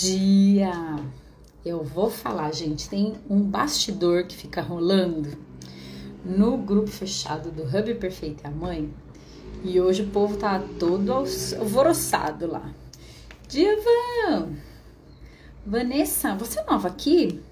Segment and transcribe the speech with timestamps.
[0.00, 0.72] dia!
[1.64, 5.36] Eu vou falar, gente, tem um bastidor que fica rolando
[6.24, 8.92] no grupo fechado do Hub Perfeito e a Mãe.
[9.62, 12.72] E hoje o povo tá todo alvoroçado lá.
[13.46, 14.54] Divan!
[15.66, 17.42] Vanessa, você é nova aqui?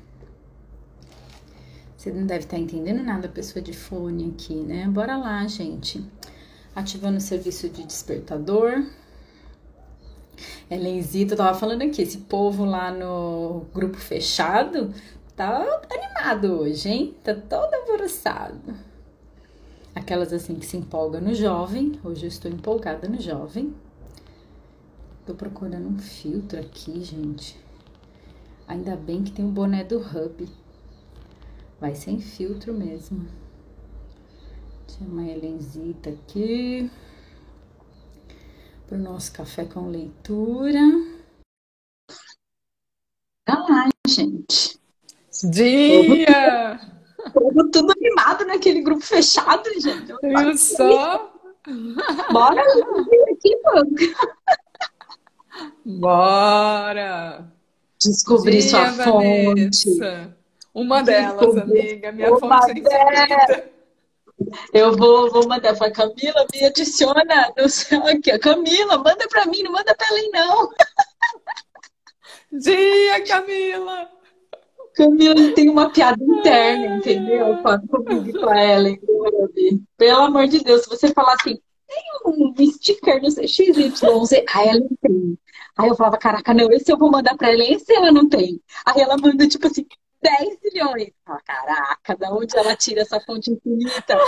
[1.98, 4.88] Você não deve estar tá entendendo nada, pessoa de fone aqui, né?
[4.88, 6.02] Bora lá, gente.
[6.74, 8.86] Ativando o serviço de despertador.
[10.70, 14.92] Helenzita, eu tava falando aqui, esse povo lá no grupo fechado
[15.34, 17.14] tá animado hoje, hein?
[17.22, 18.74] Tá todo alvoroçado.
[19.94, 21.98] Aquelas assim que se empolgam no jovem.
[22.02, 23.72] Hoje eu estou empolgada no jovem.
[25.24, 27.56] Tô procurando um filtro aqui, gente.
[28.66, 30.48] Ainda bem que tem o boné do Hub.
[31.80, 33.26] Vai sem filtro mesmo.
[34.86, 36.90] Tinha uma Helenzita aqui
[38.88, 40.80] para o nosso café com leitura.
[43.44, 44.78] Tá lá, gente.
[45.44, 46.80] Dia!
[47.32, 50.12] Todo tudo animado naquele grupo fechado, gente.
[50.22, 51.34] Viu só?
[52.32, 53.90] Bora aqui, mano.
[55.84, 57.52] Bora!
[58.00, 59.04] Descobrir Dia, sua Vanessa.
[59.04, 60.34] fonte.
[60.72, 62.12] Uma delas, amiga.
[62.12, 63.77] Minha Uma fonte é
[64.72, 68.36] eu vou, vou mandar para Camila, me adiciona no céu aqui.
[68.38, 70.70] Camila, manda para mim, não manda para ela não.
[72.52, 74.10] Dia, Camila!
[74.94, 77.58] Camila tem uma piada interna, entendeu?
[77.88, 79.00] Comigo com a Ellen.
[79.96, 84.88] Pelo amor de Deus, se você falar assim, tem um sticker no XYZ, a Ellen
[85.00, 85.38] tem.
[85.76, 88.60] Aí eu falava, caraca, não, esse eu vou mandar pra ela, esse ela não tem.
[88.84, 89.86] Aí ela manda, tipo assim,
[90.22, 91.12] 10 milhões.
[91.26, 94.18] Ah, caraca, da onde ela tira essa fonte infinita?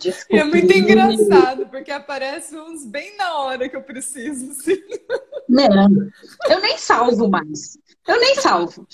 [0.00, 0.42] Desculpa.
[0.42, 4.52] É muito engraçado, porque aparece uns bem na hora que eu preciso.
[4.52, 4.80] Assim.
[5.48, 5.90] Não,
[6.48, 7.76] eu nem salvo mais.
[8.06, 8.86] Eu nem salvo.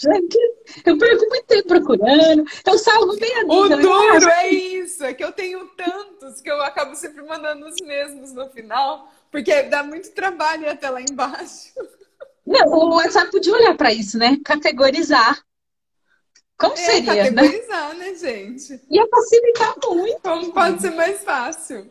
[0.84, 2.44] Eu perco muito tempo procurando.
[2.66, 6.60] Eu salvo bem a O duro é isso, é que eu tenho tantos que eu
[6.62, 11.72] acabo sempre mandando os mesmos no final, porque dá muito trabalho até lá embaixo.
[12.46, 14.38] Não, o WhatsApp podia olhar para isso, né?
[14.44, 15.42] Categorizar.
[16.58, 17.30] Como é, seria, né?
[17.30, 18.10] categorizar, né?
[18.10, 18.80] né, gente?
[18.90, 20.20] Ia facilitar muito.
[20.20, 21.90] Como pode ser mais fácil?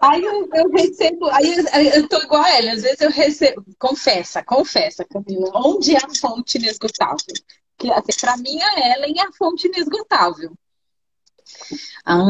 [0.00, 1.54] Aí eu, eu, recebo, aí
[1.94, 6.14] eu tô igual a ela, às vezes eu recebo, confessa, confessa, Camila, onde é a
[6.20, 7.34] fonte inesgotável?
[7.78, 10.52] Que assim, para mim a Ellen é a fonte inesgotável.
[12.04, 12.22] Ah,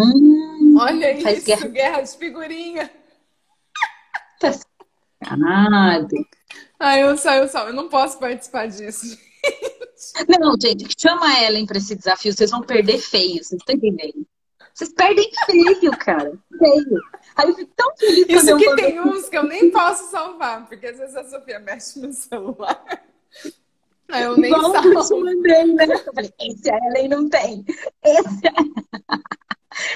[0.78, 2.91] Olha isso, guerra, guerra de figurinha.
[4.38, 6.16] Tá sacanado.
[6.78, 9.19] Ai, eu só, eu só, eu não posso participar disso.
[10.28, 14.26] Não, gente, chama a Ellen pra esse desafio, vocês vão perder feio, vocês estão entendendo?
[14.75, 16.38] Vocês perdem feio, cara.
[16.59, 17.00] Feio.
[17.34, 20.10] Aí eu fico tão feliz Isso quando que eu tem uns que eu nem posso
[20.10, 22.84] salvar, porque às vezes a Sofia mexe no celular.
[24.09, 24.92] Aí eu nem Igual salvo.
[24.92, 25.86] Eu te mandei, né?
[25.86, 27.65] Eu falei, esse a Ellen não tem.
[28.04, 29.16] Esse a...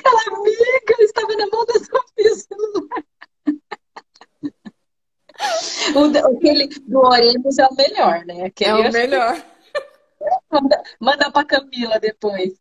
[0.04, 3.04] Ela, amiga, estava na mão da Sofia o celular.
[5.94, 8.44] O, aquele do Oremos é o melhor, né?
[8.44, 9.42] Aquele é o melhor.
[10.50, 12.52] Manda, manda pra Camila depois.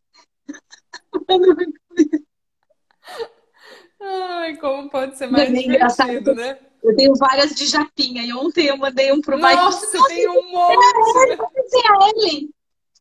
[4.00, 6.58] Ai, como pode ser mais é divertido, né?
[6.82, 8.22] Eu tenho várias de japinha.
[8.22, 11.38] E ontem eu mandei um pro Nossa, Nossa tem um monte!
[11.86, 12.48] a Ellen.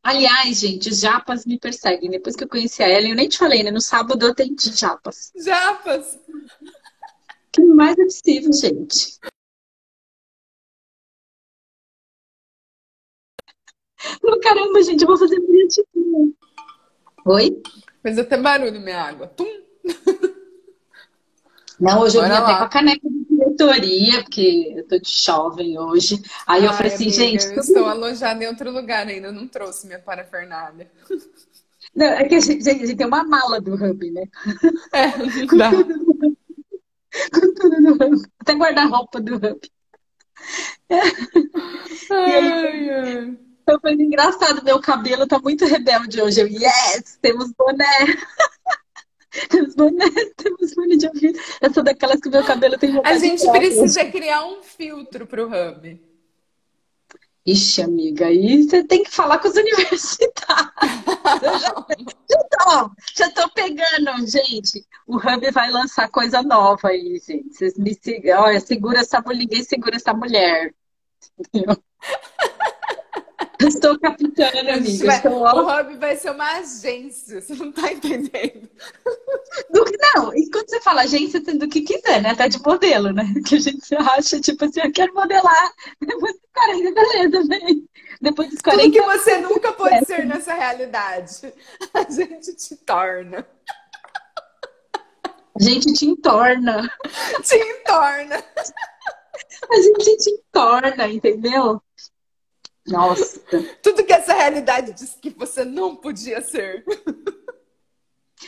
[0.04, 2.10] Aliás, gente, os japas me perseguem.
[2.10, 3.72] Depois que eu conheci a Ellen, eu nem te falei, né?
[3.72, 5.32] No sábado eu atendi japas.
[5.36, 6.20] Japas!
[7.52, 9.20] Que mais é possível, gente?
[14.42, 16.32] Caramba, gente, eu vou fazer tipinha.
[17.26, 17.62] Oi?
[18.02, 19.28] Fez até barulho minha água.
[19.28, 19.48] Tum!
[21.80, 25.10] Não, hoje Bora eu vim até com a caneca de diretoria, porque eu tô de
[25.10, 26.22] jovem hoje.
[26.46, 27.46] Aí Ai, eu falei assim, amiga, gente.
[27.46, 30.92] Eu estou alojada em outro lugar ainda, não trouxe minha parafernália.
[31.96, 34.24] Não, é que a gente, a gente, tem uma mala do Hub, né?
[34.94, 35.12] É,
[35.48, 35.72] com dá.
[35.72, 36.38] Tudo,
[37.34, 38.22] com tudo no Hub.
[38.40, 39.60] Até guarda-roupa do Hub.
[42.12, 43.49] Ai, aí, ai.
[43.82, 46.42] Foi engraçado, meu cabelo tá muito rebelde hoje.
[46.42, 48.18] Eu, yes, temos boné.
[49.50, 51.40] temos boné, temos fone de ouvido.
[51.62, 56.10] Eu sou daquelas que meu cabelo tem A gente precisa criar um filtro pro hub.
[57.46, 60.72] Ixi, amiga, aí você tem que falar com os universitários.
[61.42, 61.86] Eu já,
[62.30, 64.86] já, tô, já tô pegando, gente.
[65.08, 67.56] O Hub vai lançar coisa nova aí, gente.
[67.56, 68.42] Vocês me sigam.
[68.44, 70.74] Olha, segura essa mulher, ninguém segura essa mulher.
[73.62, 75.06] Estou capitana, amiga.
[75.06, 75.34] Vai, Estou...
[75.34, 78.70] O hobby vai ser uma agência, você não tá entendendo.
[79.70, 79.86] Do,
[80.16, 82.30] não, e quando você fala agência, do que quiser, né?
[82.30, 83.26] Até de modelo, né?
[83.46, 85.74] Que a gente acha, tipo assim, eu quero modelar.
[86.02, 87.90] Depois dos 40, beleza, vem.
[88.22, 88.84] Depois dos 40.
[88.84, 90.04] Tudo que você nunca pode é.
[90.04, 91.54] ser nessa realidade,
[91.94, 93.46] a gente te torna.
[95.60, 96.90] A gente te entorna.
[97.44, 98.42] Te entorna.
[99.70, 101.82] A gente te entorna, entendeu?
[102.90, 103.40] Nossa.
[103.82, 106.84] Tudo que essa realidade disse que você não podia ser.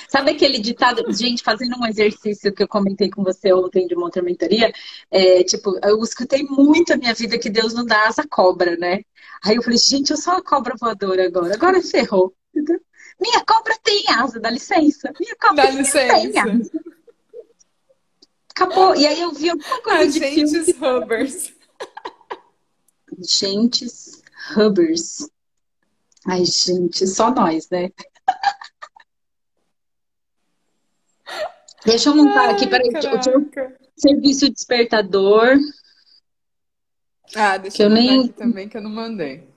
[0.10, 4.06] Sabe aquele ditado, gente, fazendo um exercício que eu comentei com você ontem de uma
[4.06, 4.72] outra mentoria?
[5.10, 9.04] É, tipo, eu escutei muito a minha vida que Deus não dá asa cobra, né?
[9.44, 12.34] Aí eu falei, gente, eu sou uma cobra voadora agora, agora ferrou.
[13.20, 15.12] Minha cobra tem asa, dá licença.
[15.20, 16.14] Minha cobra dá licença.
[16.14, 16.72] tem asa.
[18.56, 18.96] Acabou.
[18.96, 21.04] E aí eu vi alguma coisa Agentes de filme.
[21.04, 21.54] Hubbers.
[23.20, 24.21] Agentes
[24.56, 25.30] Hubbers.
[26.28, 27.90] Ai, gente, só nós, né?
[31.86, 32.90] Deixa eu montar Ai, aqui, peraí.
[32.90, 35.58] O serviço despertador.
[37.36, 38.20] Ah, deixa que eu, eu nem...
[38.26, 39.48] aqui também, que eu não mandei.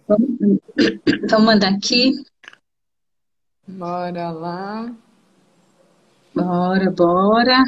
[1.06, 2.12] Então, manda aqui.
[3.66, 4.94] Bora lá.
[6.34, 7.64] Bora, bora.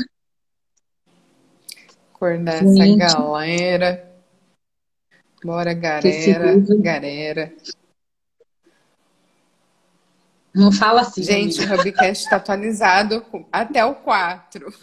[2.15, 4.06] Acordar essa galera.
[5.45, 7.55] Bora, galera, galera.
[10.55, 11.23] Não fala assim.
[11.23, 11.77] Gente, amiga.
[11.77, 13.23] o Hubcast está atualizado
[13.53, 14.73] até o 4.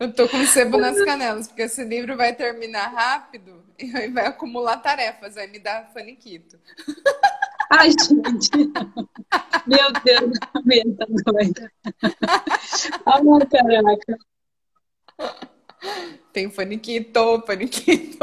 [0.00, 4.26] Eu tô com sebo nas canelas, porque esse livro vai terminar rápido e aí vai
[4.26, 6.58] acumular tarefas, vai me dar faniquito.
[7.70, 8.50] Ai, gente.
[9.66, 11.72] Meu Deus, minha tá doida.
[13.06, 14.18] Ai, caraca.
[16.34, 18.18] Tem faniquito, faniquito.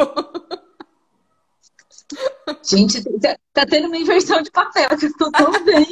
[2.61, 5.87] Gente, tá, tá tendo uma inversão de papel, que eu tô tão bem.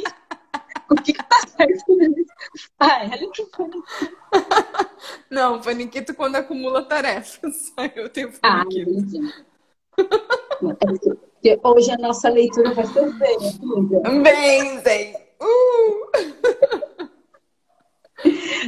[0.90, 2.30] O que que tá certo nisso?
[2.78, 3.42] Ah, ela que.
[5.30, 7.72] Não, faniquito quando acumula tarefas.
[7.96, 9.32] Eu tenho ah, faniquito.
[9.98, 14.10] Ah, hoje a nossa leitura vai ser bem, amiga.
[14.22, 15.16] Bem, bem.
[15.40, 16.10] Uh!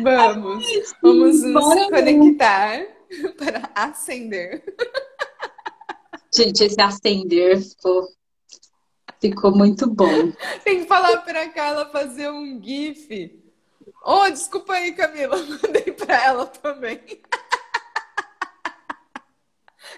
[0.02, 0.64] Vamos,
[1.02, 3.01] vamos nos conectar
[3.36, 4.62] para acender.
[6.34, 8.08] Gente, esse acender ficou,
[9.20, 10.32] ficou muito bom.
[10.64, 13.38] Tem que falar para Carla fazer um GIF.
[14.04, 17.00] Oh, desculpa aí, Camila, mandei para ela também.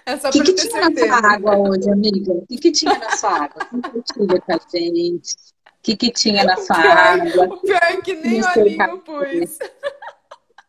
[0.05, 1.07] É só o que, que tinha certeza.
[1.07, 2.33] na sua água hoje, amiga?
[2.33, 3.65] O que, que tinha na sua água?
[3.65, 5.33] Compartilha com a gente.
[5.33, 7.45] O que, que tinha na sua pior, água?
[7.45, 9.57] O pior é que nem o olhinho pus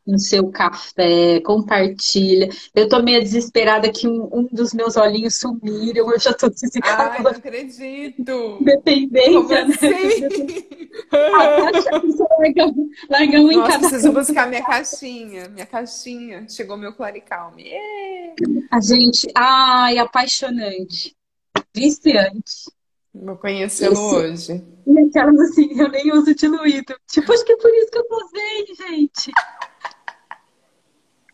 [0.06, 2.48] no seu café, compartilha.
[2.74, 6.78] Eu tô meio desesperada que um, um dos meus olhinhos sumiram, eu já tô assim,
[6.82, 8.58] Ai, não acredito!
[8.62, 9.62] Dependência, Como né?
[9.62, 10.66] assim?
[13.08, 16.46] largamos, em Nossa, preciso buscar minha caixinha, minha caixinha.
[16.48, 17.64] Chegou meu Claricalme.
[18.70, 21.14] A gente, ai, apaixonante,
[21.74, 22.70] viciante.
[23.14, 24.62] Vou conhecê-lo hoje.
[24.86, 26.94] E aquelas assim, eu nem uso diluído.
[27.10, 29.32] Tipo, acho que é por isso que eu bem, gente.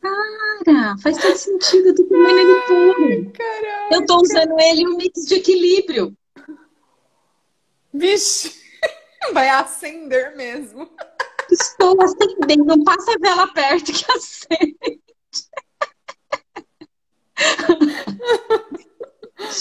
[0.03, 3.33] Cara, faz todo sentido, eu tô comendo ele tudo.
[3.93, 6.17] Eu tô usando ele um mix de equilíbrio.
[7.95, 8.53] Vixe,
[9.33, 10.91] vai acender mesmo.
[11.51, 15.03] Estou acendendo, não passa a vela perto que acende.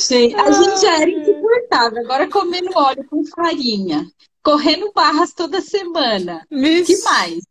[0.07, 4.07] Gente, a gente já era insuportável, agora comendo óleo com farinha,
[4.43, 6.45] correndo barras toda semana.
[6.49, 6.95] Vixe.
[6.97, 7.43] que mais?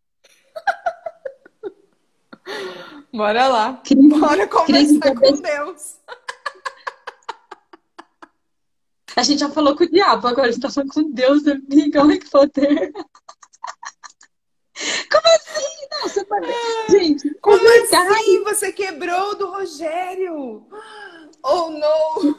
[3.12, 3.82] Bora lá.
[4.18, 5.98] Bora conversar com Deus.
[9.16, 12.00] A gente já falou com o diabo, agora a gente tá falando com Deus, amiga.
[12.02, 12.92] Olha que poder.
[15.10, 15.86] Como assim?
[15.90, 16.46] Não, você pode...
[16.88, 18.44] Gente, como assim?
[18.44, 20.66] Você quebrou do Rogério?
[21.42, 22.38] Oh, não!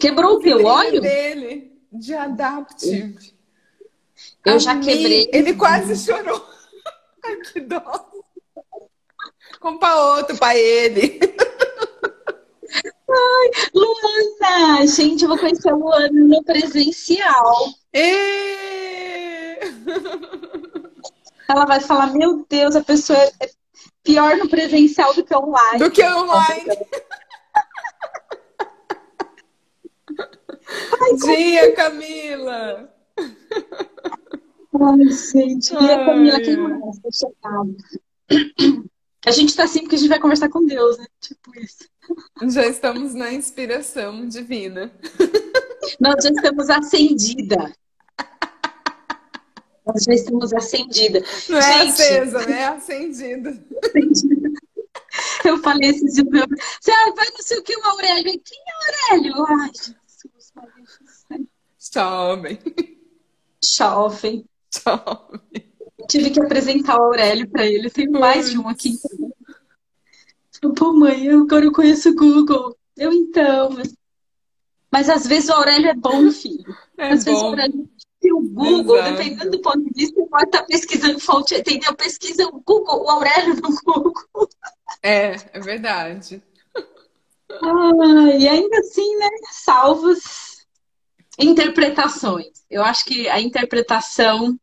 [0.00, 1.00] Quebrou o teu óleo?
[1.00, 3.36] dele, de Adaptive.
[4.44, 5.28] Eu já quebrei.
[5.32, 6.44] Ele quase chorou.
[7.24, 8.15] Ai, que dó.
[9.66, 11.18] Compra outro pra ele.
[13.10, 14.86] Ai, Luana!
[14.86, 17.52] Gente, eu vou conhecer a Luana no presencial.
[17.92, 19.58] E...
[21.48, 23.50] Ela vai falar, meu Deus, a pessoa é
[24.04, 25.78] pior no presencial do que online.
[25.80, 26.78] Do que online.
[31.00, 32.88] Ai, Dia, Camila!
[34.80, 35.74] Ai, gente.
[35.74, 37.00] E a Camila, quem mais?
[37.00, 37.34] Deixa eu
[39.26, 41.06] A gente tá assim porque a gente vai conversar com Deus, né?
[41.20, 41.88] Tipo isso.
[42.48, 44.92] Já estamos na inspiração divina.
[45.98, 47.74] Nós já estamos acendida.
[49.84, 51.24] Nós já estamos acendida.
[51.48, 52.60] Não é gente, acesa, né?
[52.60, 53.64] É acendida.
[55.44, 56.26] Eu falei esses dias,
[56.80, 58.40] você ah, vai não sei o que, o Aurélio.
[58.44, 59.44] Quem é Aurélio?
[59.48, 60.52] Ai, Jesus,
[61.92, 62.58] Jovem.
[63.76, 64.44] Jovem.
[64.72, 65.75] Jovem.
[66.08, 67.90] Tive que apresentar o Aurélio para ele.
[67.90, 68.98] Tem mais de um aqui.
[70.76, 72.76] Pô, mãe, agora eu conheço o Google.
[72.96, 73.70] Eu então.
[73.70, 73.94] Mas,
[74.90, 76.76] mas às vezes o Aurélio é bom, filho.
[76.98, 77.30] É às bom.
[77.30, 77.88] vezes o Aurélio
[78.32, 79.16] o Google, Exato.
[79.16, 81.94] dependendo do ponto de vista, pode estar pesquisando fonte, entendeu?
[81.94, 84.48] Pesquisa o Google, o Aurélio no Google.
[85.02, 86.42] É, é verdade.
[87.50, 89.28] Ah, e ainda assim, né?
[89.52, 90.66] Salvos
[91.38, 92.64] interpretações.
[92.70, 94.58] Eu acho que a interpretação.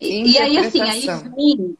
[0.00, 1.76] E aí, assim, aí vem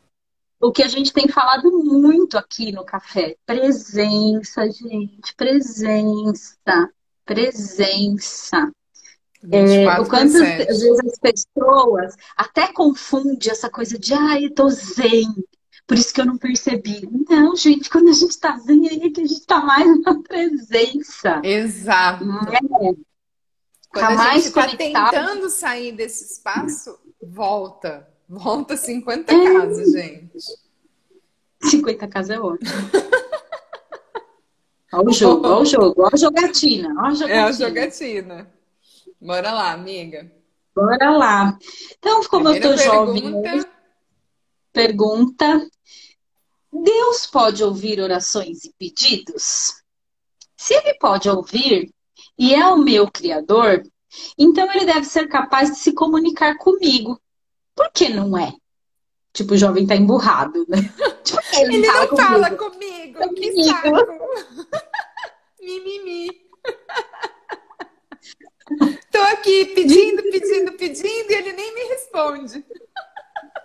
[0.61, 3.37] o que a gente tem falado muito aqui no café.
[3.47, 5.35] Presença, gente.
[5.35, 6.91] Presença.
[7.25, 8.71] Presença.
[9.51, 14.69] É, o quanto às vezes as pessoas até confundem essa coisa de ai, eu tô
[14.69, 15.35] zen,
[15.87, 17.09] por isso que eu não percebi.
[17.29, 20.23] Não, gente, quando a gente tá zen aí é que a gente tá mais na
[20.23, 21.41] presença.
[21.43, 22.25] Exato.
[22.25, 22.95] É.
[23.89, 25.11] Quando tá a mais gente tá conectado.
[25.11, 28.10] tentando sair desse espaço, volta.
[28.31, 29.59] Volta 50 é.
[29.59, 30.39] casas, gente.
[31.65, 32.71] 50 casas é ótimo.
[34.93, 36.89] olha o jogo, olha o jogo, olha a jogatina.
[36.91, 37.35] Olha a jogatina.
[37.35, 38.55] É a jogatina.
[39.21, 40.31] Bora lá, amiga.
[40.73, 41.59] Bora lá.
[41.99, 43.43] Então, como Primeira eu tô jovem,
[44.73, 45.69] pergunta:
[46.73, 49.83] Deus pode ouvir orações e pedidos?
[50.57, 51.93] Se ele pode ouvir
[52.39, 53.83] e é o meu criador,
[54.39, 57.21] então ele deve ser capaz de se comunicar comigo.
[57.81, 58.53] Por que não é?
[59.33, 60.77] Tipo, o jovem tá emburrado, né?
[61.25, 63.19] Tipo, ele, ele não fala comigo.
[63.19, 63.35] comigo.
[63.35, 63.89] Que saco.
[65.63, 66.29] Mimimi.
[69.11, 72.63] Tô aqui pedindo, pedindo, pedindo e ele nem me responde.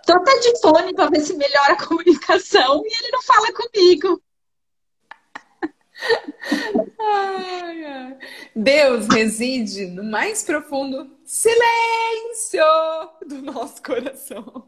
[0.06, 4.22] Tô até de fone para ver se melhora a comunicação e ele não fala comigo.
[6.98, 8.18] Ai, ai.
[8.54, 12.62] Deus reside no mais profundo silêncio
[13.26, 14.66] do nosso coração.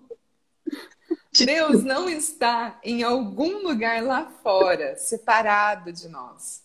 [1.44, 6.62] Deus não está em algum lugar lá fora, separado de nós.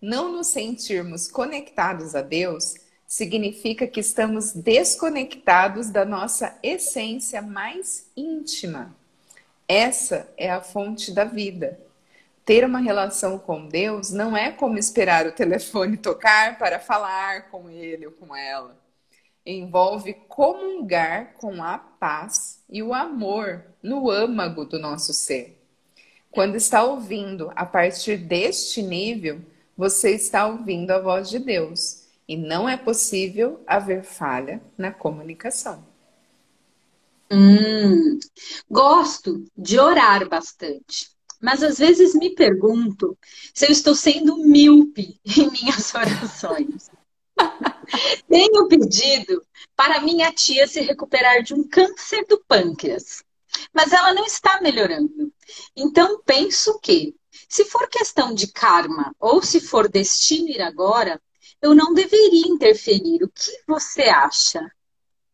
[0.00, 2.74] Não nos sentirmos conectados a Deus
[3.06, 8.94] significa que estamos desconectados da nossa essência mais íntima.
[9.68, 11.78] Essa é a fonte da vida.
[12.44, 17.70] Ter uma relação com Deus não é como esperar o telefone tocar para falar com
[17.70, 18.76] ele ou com ela.
[19.46, 25.60] Envolve comungar com a paz e o amor no âmago do nosso ser.
[26.30, 29.40] Quando está ouvindo a partir deste nível,
[29.76, 35.86] você está ouvindo a voz de Deus e não é possível haver falha na comunicação.
[37.30, 38.18] Hum,
[38.70, 41.10] gosto de orar bastante,
[41.44, 43.18] mas às vezes me pergunto
[43.52, 46.90] se eu estou sendo míope em minhas orações.
[48.26, 49.44] Tenho pedido
[49.76, 53.22] para minha tia se recuperar de um câncer do pâncreas,
[53.74, 55.30] mas ela não está melhorando.
[55.76, 57.14] Então penso que,
[57.46, 61.20] se for questão de karma ou se for destino ir agora,
[61.60, 63.22] eu não deveria interferir.
[63.22, 64.66] O que você acha?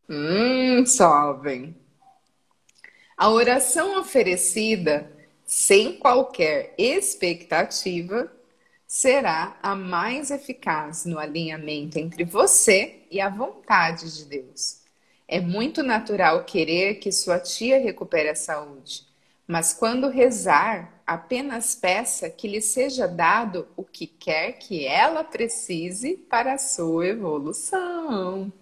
[0.08, 1.80] Hum, jovem.
[3.16, 5.19] A oração oferecida
[5.50, 8.30] sem qualquer expectativa
[8.86, 14.82] será a mais eficaz no alinhamento entre você e a vontade de Deus.
[15.26, 19.04] É muito natural querer que sua tia recupere a saúde,
[19.44, 26.16] mas quando rezar, apenas peça que lhe seja dado o que quer que ela precise
[26.16, 28.52] para a sua evolução.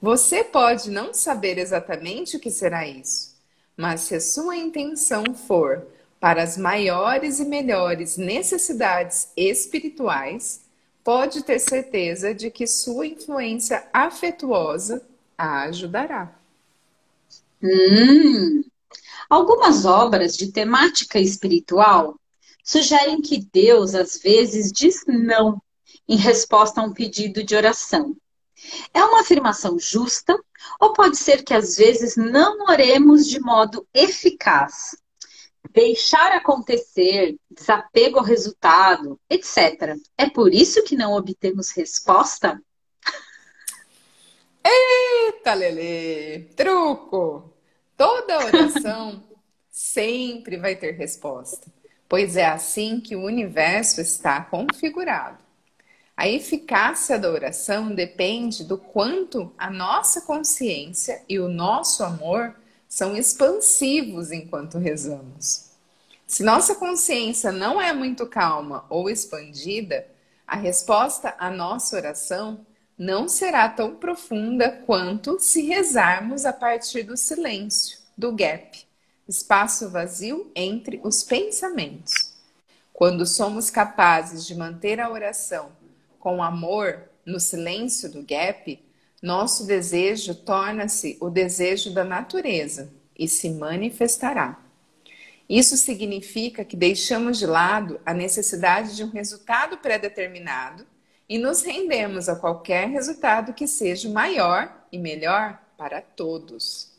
[0.00, 3.36] Você pode não saber exatamente o que será isso,
[3.76, 5.92] mas se a sua intenção for
[6.24, 10.62] para as maiores e melhores necessidades espirituais,
[11.04, 16.34] pode ter certeza de que sua influência afetuosa a ajudará.
[17.62, 18.64] Hum,
[19.28, 22.18] Algumas obras de temática espiritual
[22.64, 25.60] sugerem que Deus às vezes diz não
[26.08, 28.16] em resposta a um pedido de oração.
[28.94, 30.34] É uma afirmação justa
[30.80, 35.03] ou pode ser que às vezes não oremos de modo eficaz?
[35.74, 39.96] Deixar acontecer, desapego ao resultado, etc.
[40.16, 42.62] É por isso que não obtemos resposta?
[44.64, 46.44] Eita, Lele!
[46.54, 47.52] Truco!
[47.96, 49.24] Toda oração
[49.68, 51.66] sempre vai ter resposta,
[52.08, 55.42] pois é assim que o universo está configurado.
[56.16, 62.54] A eficácia da oração depende do quanto a nossa consciência e o nosso amor
[62.94, 65.70] são expansivos enquanto rezamos.
[66.28, 70.06] Se nossa consciência não é muito calma ou expandida,
[70.46, 72.64] a resposta à nossa oração
[72.96, 78.86] não será tão profunda quanto se rezarmos a partir do silêncio, do gap,
[79.26, 82.32] espaço vazio entre os pensamentos.
[82.92, 85.72] Quando somos capazes de manter a oração
[86.20, 88.80] com amor no silêncio do gap,
[89.24, 94.60] nosso desejo torna-se o desejo da natureza e se manifestará.
[95.48, 100.86] Isso significa que deixamos de lado a necessidade de um resultado pré-determinado
[101.26, 106.92] e nos rendemos a qualquer resultado que seja maior e melhor para todos.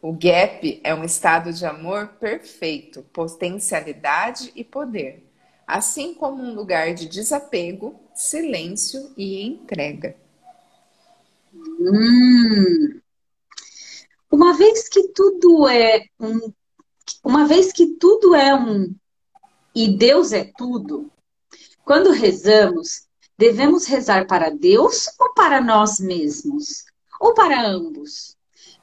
[0.00, 5.22] O gap é um estado de amor perfeito, potencialidade e poder,
[5.66, 10.16] assim como um lugar de desapego, silêncio e entrega.
[11.78, 13.00] Hum.
[14.30, 16.52] Uma vez que tudo é um,
[17.24, 18.94] uma vez que tudo é um
[19.74, 21.10] e Deus é tudo,
[21.84, 26.84] quando rezamos, devemos rezar para Deus ou para nós mesmos?
[27.20, 28.36] Ou para ambos?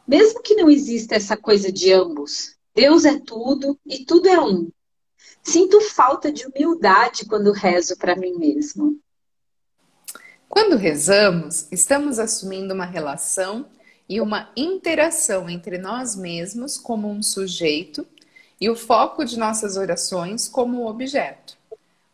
[0.07, 4.69] Mesmo que não exista essa coisa de ambos, Deus é tudo e tudo é um.
[5.41, 8.99] Sinto falta de humildade quando rezo para mim mesmo.
[10.49, 13.65] Quando rezamos, estamos assumindo uma relação
[14.07, 18.07] e uma interação entre nós mesmos como um sujeito
[18.59, 21.57] e o foco de nossas orações como objeto.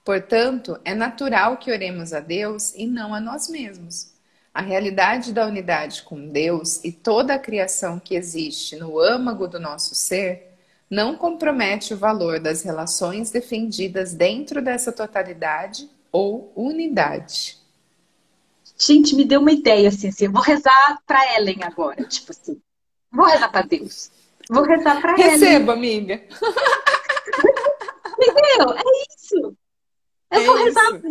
[0.04, 4.12] Portanto, é natural que oremos a Deus e não a nós mesmos.
[4.54, 9.60] A realidade da unidade com Deus e toda a criação que existe no âmago do
[9.60, 10.52] nosso ser
[10.90, 17.63] não compromete o valor das relações defendidas dentro dessa totalidade ou unidade.
[18.86, 22.62] Gente, me deu uma ideia assim, assim, eu vou rezar para Ellen agora, tipo assim.
[23.12, 24.12] Vou rezar para Deus.
[24.50, 25.30] Vou rezar para Ellen.
[25.30, 26.16] Receba, amiga.
[28.20, 28.74] Entendeu?
[28.76, 29.56] É isso.
[30.32, 30.66] Eu é vou isso.
[30.66, 31.02] rezar.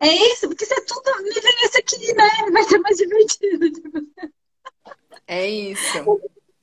[0.00, 2.30] É isso, porque se é tudo me vem esse aqui, né?
[2.52, 3.70] Vai ser mais divertido.
[3.70, 4.06] Tipo.
[5.26, 6.04] É isso.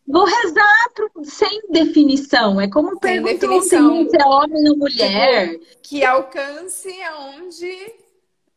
[0.08, 2.60] Vou rezar pro, sem definição.
[2.60, 5.60] É como perguntou se é homem ou mulher.
[5.84, 7.94] Que alcance aonde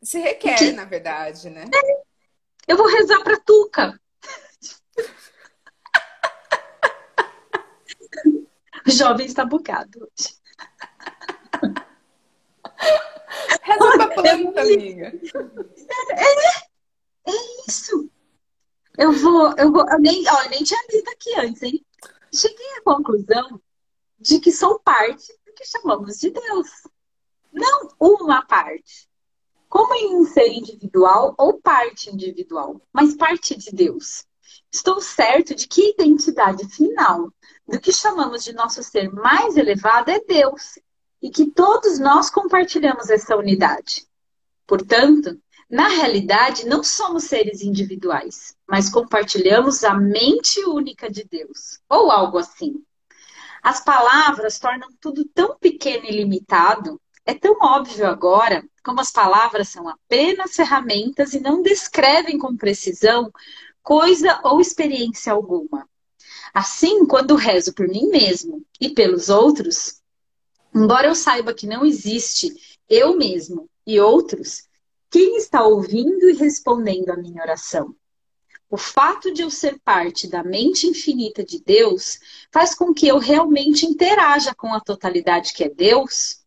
[0.05, 0.73] se requer, que...
[0.73, 1.65] na verdade, né?
[1.75, 2.05] É.
[2.69, 3.99] Eu vou rezar pra Tuca.
[8.87, 10.35] o jovem está bugado hoje.
[13.63, 15.13] Reza pra planta, amiga.
[16.11, 17.33] É, é
[17.67, 18.11] isso.
[18.97, 21.85] Eu vou, eu vou, eu nem, ó, nem tinha lido aqui antes, hein?
[22.33, 23.61] Cheguei à conclusão
[24.19, 26.69] de que sou parte do que chamamos de Deus.
[27.53, 29.09] Não uma parte
[29.75, 34.25] como em um ser individual ou parte individual, mas parte de Deus.
[34.71, 37.29] Estou certo de que a identidade final
[37.67, 40.79] do que chamamos de nosso ser mais elevado é Deus
[41.21, 44.07] e que todos nós compartilhamos essa unidade.
[44.65, 45.37] Portanto,
[45.69, 52.39] na realidade, não somos seres individuais, mas compartilhamos a mente única de Deus, ou algo
[52.39, 52.81] assim.
[53.61, 59.69] As palavras tornam tudo tão pequeno e limitado é tão óbvio agora como as palavras
[59.69, 63.33] são apenas ferramentas e não descrevem com precisão
[63.83, 65.89] coisa ou experiência alguma.
[66.53, 70.01] Assim, quando rezo por mim mesmo e pelos outros,
[70.75, 72.55] embora eu saiba que não existe
[72.89, 74.69] eu mesmo e outros,
[75.11, 77.95] quem está ouvindo e respondendo a minha oração?
[78.71, 82.19] O fato de eu ser parte da mente infinita de Deus
[82.53, 86.44] faz com que eu realmente interaja com a totalidade que é Deus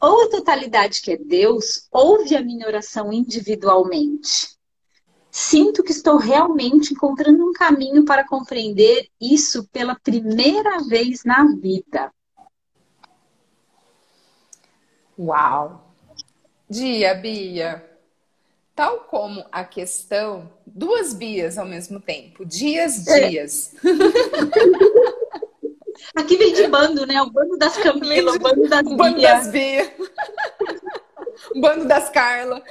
[0.00, 4.56] ou a totalidade que é Deus ouve a minha oração individualmente.
[5.30, 12.12] Sinto que estou realmente encontrando um caminho para compreender isso pela primeira vez na vida.
[15.18, 15.94] Uau!
[16.68, 17.84] Dia, Bia.
[18.74, 22.44] Tal como a questão, duas Bias ao mesmo tempo.
[22.46, 23.28] Dias, é.
[23.28, 23.74] dias.
[23.74, 25.17] É.
[26.16, 27.20] Aqui vem de bando, né?
[27.22, 29.34] O bando das Camila, o bando das O bando Bia.
[29.34, 29.94] das Bia.
[31.54, 32.62] o bando das Carla.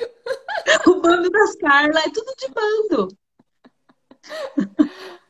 [0.86, 3.18] O bando das Carla, é tudo de bando.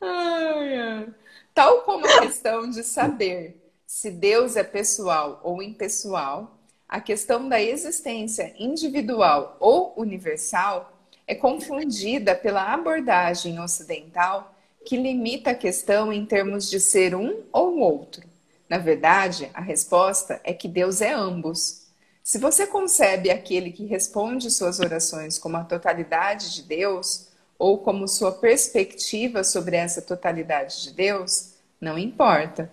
[0.01, 1.13] Ai.
[1.53, 7.61] Tal como a questão de saber se Deus é pessoal ou impessoal, a questão da
[7.61, 10.93] existência individual ou universal
[11.25, 14.55] é confundida pela abordagem ocidental
[14.87, 18.25] que limita a questão em termos de ser um ou outro,
[18.69, 21.87] Na verdade, a resposta é que Deus é ambos.
[22.23, 27.27] Se você concebe aquele que responde suas orações como a totalidade de Deus,
[27.59, 32.71] ou como sua perspectiva sobre essa totalidade de Deus, não importa.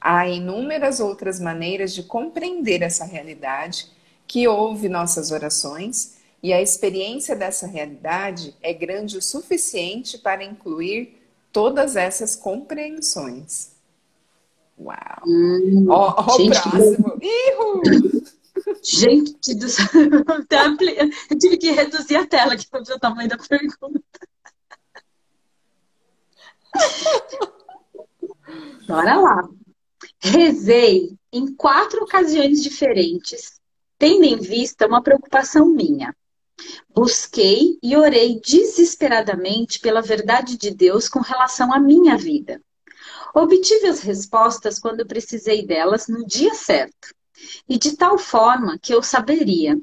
[0.00, 3.90] Há inúmeras outras maneiras de compreender essa realidade
[4.24, 11.25] que ouve nossas orações, e a experiência dessa realidade é grande o suficiente para incluir
[11.56, 13.72] todas essas compreensões.
[14.78, 15.22] Uau!
[15.26, 17.18] Hum, ó, ó o próximo!
[18.82, 19.86] Gente do céu!
[21.30, 24.02] Eu tive que reduzir a tela aqui para ver o tamanho da pergunta.
[28.86, 29.48] Bora lá.
[30.20, 33.58] Rezei em quatro ocasiões diferentes,
[33.98, 36.14] tendo em vista uma preocupação minha.
[36.88, 42.60] Busquei e orei desesperadamente pela verdade de Deus com relação à minha vida.
[43.34, 47.14] Obtive as respostas quando precisei delas no dia certo,
[47.68, 49.78] e de tal forma que eu saberia.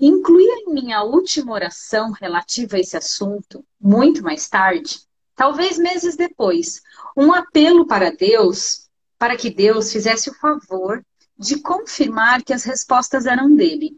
[0.00, 5.00] Incluir em minha última oração relativa a esse assunto, muito mais tarde,
[5.36, 6.82] talvez meses depois,
[7.16, 11.04] um apelo para Deus, para que Deus fizesse o favor
[11.38, 13.96] de confirmar que as respostas eram dele.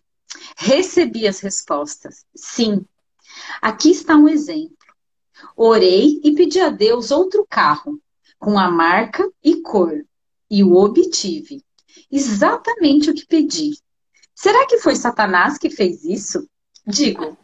[0.57, 2.25] Recebi as respostas.
[2.35, 2.85] Sim.
[3.61, 4.77] Aqui está um exemplo.
[5.57, 8.01] Orei e pedi a Deus outro carro,
[8.39, 10.05] com a marca e cor,
[10.51, 11.65] e o obtive.
[12.11, 13.79] Exatamente o que pedi.
[14.35, 16.49] Será que foi Satanás que fez isso?
[16.87, 17.37] Digo,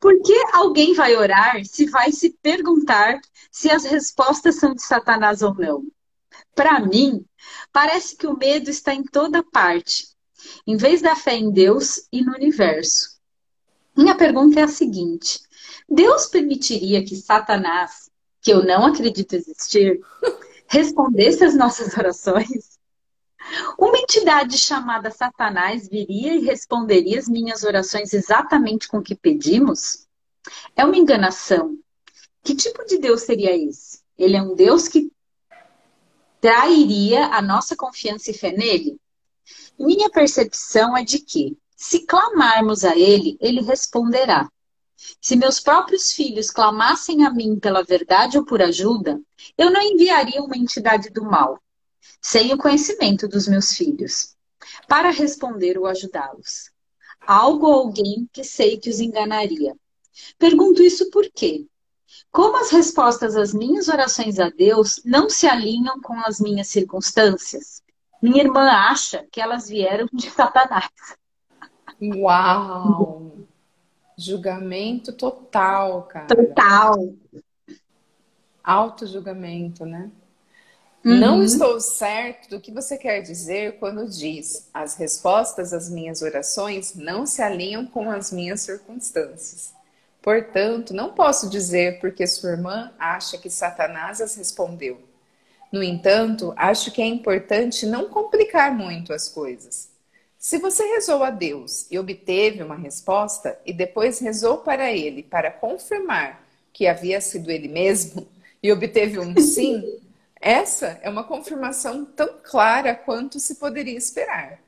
[0.00, 3.20] por que alguém vai orar se vai se perguntar
[3.50, 5.84] se as respostas são de Satanás ou não?
[6.54, 7.24] Para mim,
[7.72, 10.08] parece que o medo está em toda parte,
[10.66, 13.18] em vez da fé em Deus e no universo.
[13.96, 15.40] Minha pergunta é a seguinte:
[15.88, 20.00] Deus permitiria que Satanás, que eu não acredito existir,
[20.68, 22.78] respondesse às nossas orações?
[23.78, 30.06] Uma entidade chamada Satanás viria e responderia as minhas orações exatamente com o que pedimos?
[30.76, 31.78] É uma enganação.
[32.42, 34.00] Que tipo de Deus seria esse?
[34.18, 35.10] Ele é um Deus que
[36.40, 38.98] trairia a nossa confiança e fé nele?
[39.78, 44.50] Minha percepção é de que, se clamarmos a Ele, Ele responderá.
[45.20, 49.20] Se meus próprios filhos clamassem a mim pela verdade ou por ajuda,
[49.56, 51.62] eu não enviaria uma entidade do mal,
[52.20, 54.34] sem o conhecimento dos meus filhos,
[54.88, 56.72] para responder ou ajudá-los.
[57.24, 59.76] Algo ou alguém que sei que os enganaria.
[60.38, 61.66] Pergunto isso por quê?
[62.32, 67.82] Como as respostas às minhas orações a Deus não se alinham com as minhas circunstâncias?
[68.20, 70.88] Minha irmã acha que elas vieram de Satanás.
[72.00, 73.38] Uau!
[74.16, 76.26] Julgamento total, cara.
[76.26, 77.14] Total.
[78.62, 80.10] Auto-julgamento, né?
[81.04, 81.20] Uhum.
[81.20, 86.96] Não estou certo do que você quer dizer quando diz as respostas às minhas orações
[86.96, 89.72] não se alinham com as minhas circunstâncias.
[90.20, 95.07] Portanto, não posso dizer porque sua irmã acha que Satanás as respondeu.
[95.70, 99.90] No entanto, acho que é importante não complicar muito as coisas.
[100.38, 105.50] Se você rezou a Deus e obteve uma resposta e depois rezou para ele para
[105.50, 108.26] confirmar que havia sido ele mesmo
[108.62, 110.00] e obteve um sim,
[110.40, 114.60] essa é uma confirmação tão clara quanto se poderia esperar.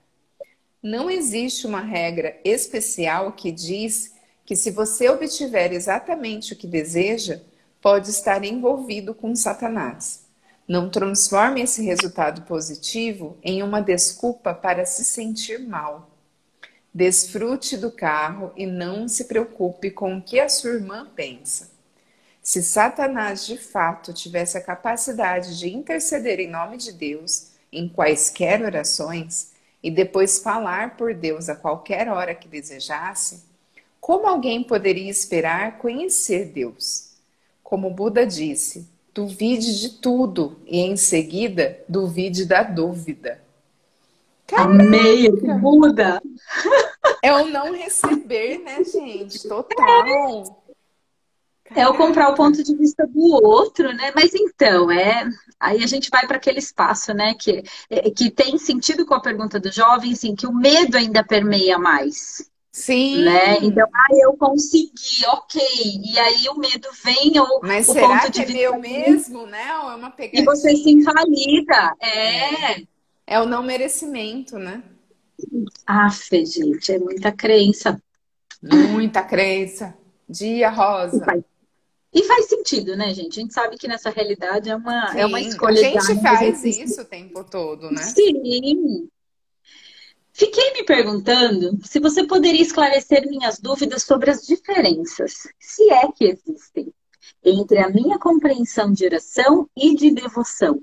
[0.82, 4.12] Não existe uma regra especial que diz
[4.44, 7.40] que se você obtiver exatamente o que deseja,
[7.80, 10.29] pode estar envolvido com Satanás.
[10.70, 16.08] Não transforme esse resultado positivo em uma desculpa para se sentir mal.
[16.94, 21.72] Desfrute do carro e não se preocupe com o que a sua irmã pensa.
[22.40, 28.62] Se Satanás de fato tivesse a capacidade de interceder em nome de Deus em quaisquer
[28.62, 29.50] orações
[29.82, 33.42] e depois falar por Deus a qualquer hora que desejasse,
[34.00, 37.10] como alguém poderia esperar conhecer Deus?
[37.60, 43.40] Como Buda disse, Duvide de tudo e em seguida duvide da dúvida.
[44.46, 44.72] Caraca.
[44.72, 46.22] Amei, muda.
[47.22, 49.46] É o não receber, né, gente?
[49.46, 50.62] Total.
[51.74, 54.10] É o comprar o ponto de vista do outro, né?
[54.14, 55.28] Mas então, é
[55.60, 59.20] aí a gente vai para aquele espaço, né, que, é, que tem sentido com a
[59.20, 62.49] pergunta do jovem, sim, que o medo ainda permeia mais.
[62.80, 63.24] Sim.
[63.24, 63.58] Né?
[63.58, 65.60] Então, ah, eu consegui, ok.
[66.02, 69.46] E aí o medo vem, ou Mas o será ponto que de é meu mesmo,
[69.46, 69.78] né?
[69.78, 70.42] Ou é uma pegadinha?
[70.42, 71.94] E você se invalida.
[72.00, 72.82] É.
[73.26, 74.82] É o não merecimento, né?
[75.86, 78.02] Aff, gente, é muita crença.
[78.62, 79.94] Muita crença.
[80.28, 81.24] Dia rosa.
[82.12, 83.38] E faz sentido, né, gente?
[83.38, 85.80] A gente sabe que nessa realidade é uma, Sim, é uma escolha.
[85.80, 88.02] A gente faz isso o tempo todo, né?
[88.02, 89.08] Sim.
[90.40, 96.24] Fiquei me perguntando se você poderia esclarecer minhas dúvidas sobre as diferenças, se é que
[96.24, 96.94] existem,
[97.44, 100.80] entre a minha compreensão de oração e de devoção.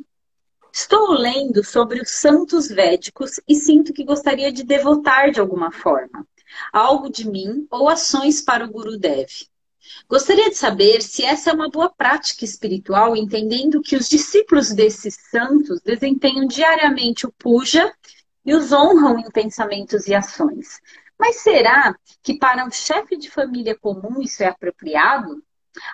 [0.71, 6.27] Estou lendo sobre os santos védicos e sinto que gostaria de devotar de alguma forma
[6.71, 9.27] algo de mim ou ações para o Guru Dev.
[10.07, 15.17] Gostaria de saber se essa é uma boa prática espiritual, entendendo que os discípulos desses
[15.31, 17.91] santos desempenham diariamente o puja
[18.47, 20.79] e os honram em pensamentos e ações.
[21.19, 25.43] Mas será que para um chefe de família comum isso é apropriado?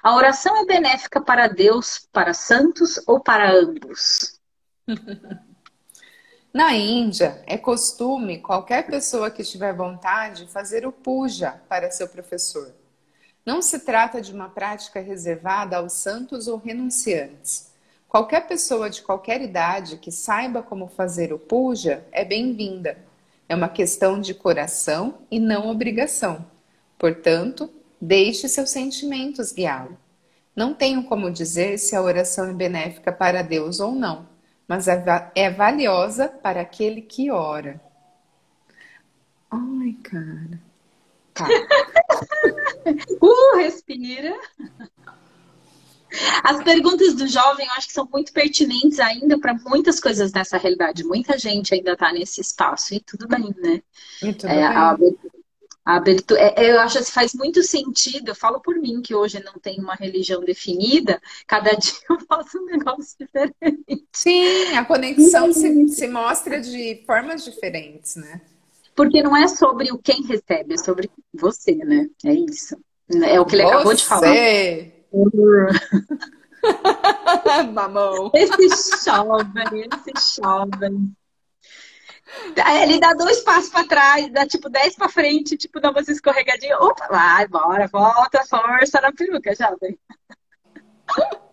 [0.03, 4.39] A oração é benéfica para Deus, para santos ou para ambos?
[6.53, 12.71] Na Índia, é costume qualquer pessoa que tiver vontade fazer o puja para seu professor.
[13.43, 17.72] Não se trata de uma prática reservada aos santos ou renunciantes.
[18.13, 22.95] Qualquer pessoa de qualquer idade que saiba como fazer o puja é bem-vinda.
[23.49, 26.45] É uma questão de coração e não obrigação.
[26.95, 29.97] Portanto, deixe seus sentimentos guiá-lo.
[30.55, 34.29] Não tenho como dizer se a oração é benéfica para Deus ou não,
[34.67, 37.81] mas é, é valiosa para aquele que ora.
[39.49, 40.61] Ai, cara.
[41.33, 41.47] Tá.
[43.19, 44.39] uh, respira.
[46.43, 50.57] As perguntas do jovem eu acho que são muito pertinentes ainda para muitas coisas nessa
[50.57, 51.03] realidade.
[51.03, 53.81] Muita gente ainda está nesse espaço e tudo bem, né?
[54.21, 54.65] E tudo É, bem.
[54.65, 54.97] a
[55.85, 58.29] a abertura, é, eu acho que faz muito sentido.
[58.29, 61.21] Eu falo por mim que hoje não tenho uma religião definida.
[61.45, 64.07] Cada dia eu faço um negócio diferente.
[64.13, 68.41] Sim, a conexão se, se mostra de formas diferentes, né?
[68.95, 72.07] Porque não é sobre o quem recebe, é sobre você, né?
[72.23, 72.77] É isso.
[73.25, 74.35] É o que ele acabou de falar.
[77.73, 78.31] Mamão.
[78.33, 81.15] Esse jovem, esse jovem.
[82.81, 86.79] Ele dá dois passos para trás, dá tipo dez para frente, tipo dá uma escorregadinha.
[86.79, 89.97] Opa, vai, bora, volta, força na peruca, jovem.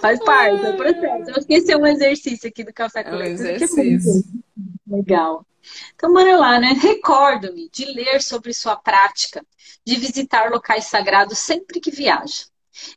[0.00, 1.30] Faz parte do processo.
[1.30, 4.24] Eu acho que esse é um exercício aqui do Calça É um é exercício.
[4.86, 5.46] Legal.
[5.94, 6.74] Então, bora lá, né?
[6.80, 9.44] Recordo-me de ler sobre sua prática
[9.84, 12.44] de visitar locais sagrados sempre que viaja.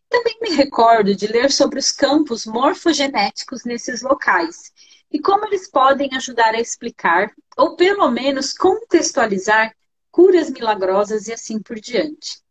[0.10, 4.72] Também me recordo de ler sobre os campos morfogenéticos nesses locais
[5.12, 9.76] e como eles podem ajudar a explicar, ou pelo menos contextualizar,
[10.12, 12.42] curas milagrosas e assim por diante.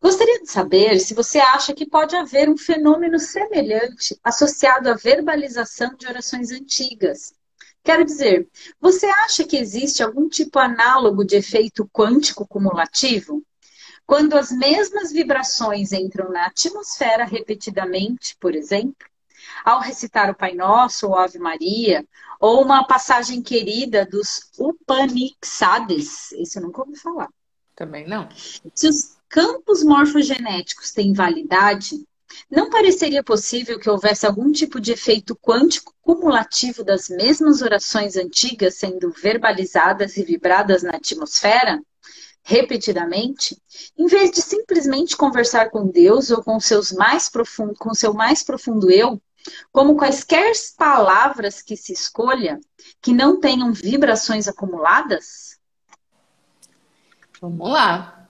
[0.00, 5.94] Gostaria de saber se você acha que pode haver um fenômeno semelhante associado à verbalização
[5.96, 7.32] de orações antigas.
[7.82, 8.48] Quero dizer,
[8.80, 13.44] você acha que existe algum tipo análogo de efeito quântico cumulativo?
[14.06, 19.08] Quando as mesmas vibrações entram na atmosfera repetidamente, por exemplo,
[19.64, 22.04] ao recitar o Pai Nosso ou Ave Maria,
[22.38, 27.28] ou uma passagem querida dos Upanishads, isso eu nunca ouvi falar.
[27.74, 28.28] Também não.
[28.74, 32.06] Se os campos morfogenéticos têm validade,
[32.50, 38.74] não pareceria possível que houvesse algum tipo de efeito quântico cumulativo das mesmas orações antigas
[38.74, 41.80] sendo verbalizadas e vibradas na atmosfera?
[42.44, 43.60] Repetidamente,
[43.96, 48.42] em vez de simplesmente conversar com Deus ou com seus mais profundo, com seu mais
[48.42, 49.20] profundo eu,
[49.72, 52.60] como quaisquer palavras que se escolha
[53.00, 55.58] que não tenham vibrações acumuladas?
[57.40, 58.28] Vamos lá.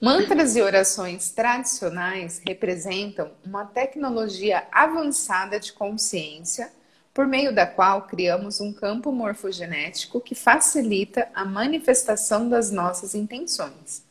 [0.00, 6.70] Mantras e orações tradicionais representam uma tecnologia avançada de consciência
[7.14, 14.02] por meio da qual criamos um campo morfogenético que facilita a manifestação das nossas intenções.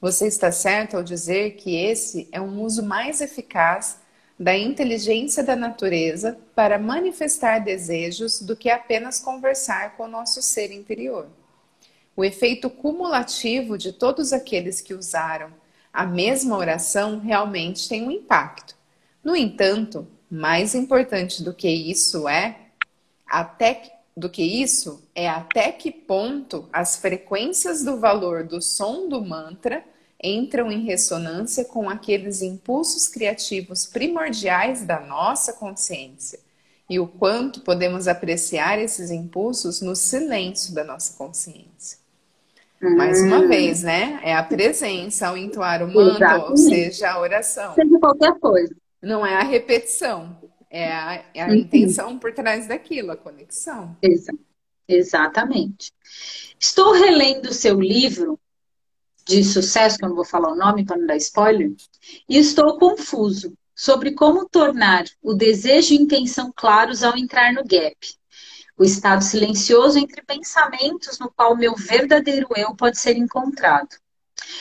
[0.00, 3.98] Você está certo ao dizer que esse é um uso mais eficaz
[4.38, 10.70] da inteligência da natureza para manifestar desejos do que apenas conversar com o nosso ser
[10.70, 11.26] interior.
[12.16, 15.50] O efeito cumulativo de todos aqueles que usaram
[15.92, 18.76] a mesma oração realmente tem um impacto.
[19.22, 22.56] No entanto, mais importante do que isso é
[23.26, 29.24] até do que isso é até que ponto as frequências do valor do som do
[29.24, 29.84] mantra
[30.22, 36.38] entram em ressonância com aqueles impulsos criativos primordiais da nossa consciência
[36.88, 41.98] e o quanto podemos apreciar esses impulsos no silêncio da nossa consciência.
[42.96, 44.20] Mais uma Hum, vez, né?
[44.22, 46.56] É a presença ao entoar o mantra, ou Exatamente.
[46.56, 47.78] seja, a oração.
[47.78, 48.74] Seja qualquer coisa.
[49.04, 50.36] Não é a repetição,
[50.70, 51.54] é a, é a Uhum.
[51.54, 53.96] intenção por trás daquilo, a conexão.
[54.02, 54.32] Exa-
[54.88, 55.92] Exatamente.
[56.58, 58.38] Estou relendo o seu livro
[59.26, 61.72] de sucesso, que eu não vou falar o nome para não dar spoiler,
[62.28, 67.96] e estou confuso sobre como tornar o desejo e intenção claros ao entrar no gap.
[68.76, 73.96] O estado silencioso entre pensamentos no qual meu verdadeiro eu pode ser encontrado.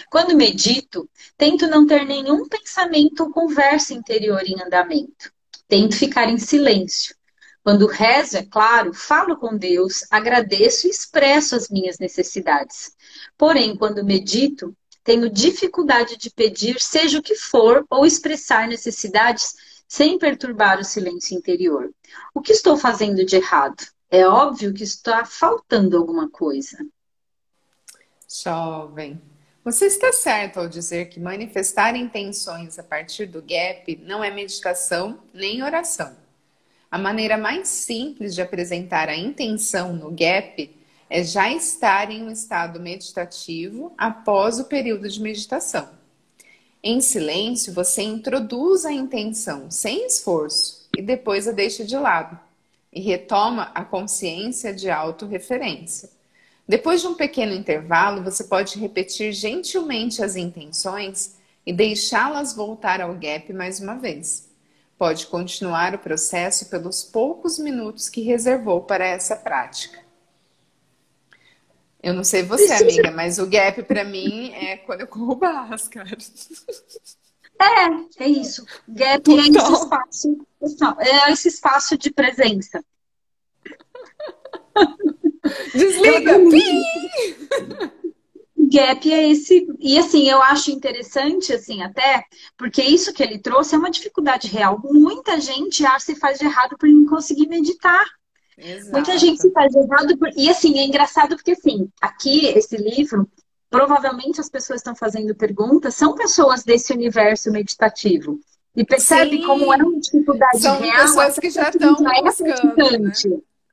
[0.10, 5.32] Quando medito, tento não ter nenhum pensamento ou conversa interior em andamento.
[5.68, 7.16] Tento ficar em silêncio.
[7.64, 12.92] Quando rezo, é claro, falo com Deus, agradeço e expresso as minhas necessidades.
[13.38, 19.54] Porém, quando medito, tenho dificuldade de pedir, seja o que for, ou expressar necessidades
[19.88, 21.94] sem perturbar o silêncio interior.
[22.34, 23.84] O que estou fazendo de errado?
[24.10, 26.78] É óbvio que está faltando alguma coisa.
[28.28, 29.22] Jovem,
[29.64, 35.20] você está certo ao dizer que manifestar intenções a partir do gap não é meditação
[35.34, 36.16] nem oração.
[36.92, 40.70] A maneira mais simples de apresentar a intenção no gap
[41.10, 45.90] é já estar em um estado meditativo após o período de meditação.
[46.84, 52.38] Em silêncio, você introduz a intenção sem esforço e depois a deixa de lado
[52.92, 56.10] e retoma a consciência de autorreferência.
[56.68, 63.14] Depois de um pequeno intervalo, você pode repetir gentilmente as intenções e deixá-las voltar ao
[63.14, 64.50] gap mais uma vez.
[64.98, 70.00] Pode continuar o processo pelos poucos minutos que reservou para essa prática.
[72.02, 75.88] Eu não sei você, amiga, mas o gap para mim é quando eu corro barras,
[75.88, 76.18] cara.
[77.62, 78.66] É, é isso.
[78.88, 80.48] Gap é esse espaço,
[81.00, 82.84] é esse espaço de presença.
[85.74, 86.40] Desliga!
[88.74, 89.68] Gap é esse.
[89.80, 92.24] E assim, eu acho interessante, assim, até,
[92.58, 94.80] porque isso que ele trouxe é uma dificuldade real.
[94.84, 98.04] Muita gente acha se faz de errado por não conseguir meditar.
[98.58, 98.92] Exato.
[98.92, 100.30] Muita gente se faz de errado por...
[100.36, 103.30] E assim, é engraçado porque assim, aqui, esse livro,
[103.70, 108.40] provavelmente as pessoas estão fazendo perguntas, são pessoas desse universo meditativo.
[108.76, 109.46] E percebe Sim.
[109.46, 111.08] como é uma dificuldade são real.
[111.08, 113.12] São pessoas que já estão né?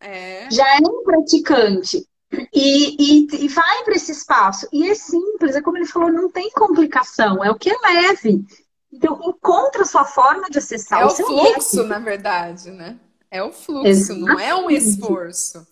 [0.00, 0.50] É.
[0.50, 2.06] Já é um praticante.
[2.52, 4.68] E, e, e vai para esse espaço.
[4.72, 8.44] E é simples, é como ele falou, não tem complicação, é o que é leve.
[8.92, 12.98] Então, encontra a sua forma de acessar é o, o fluxo, na verdade, né?
[13.30, 14.28] É o fluxo, Exatamente.
[14.28, 15.66] não é um esforço.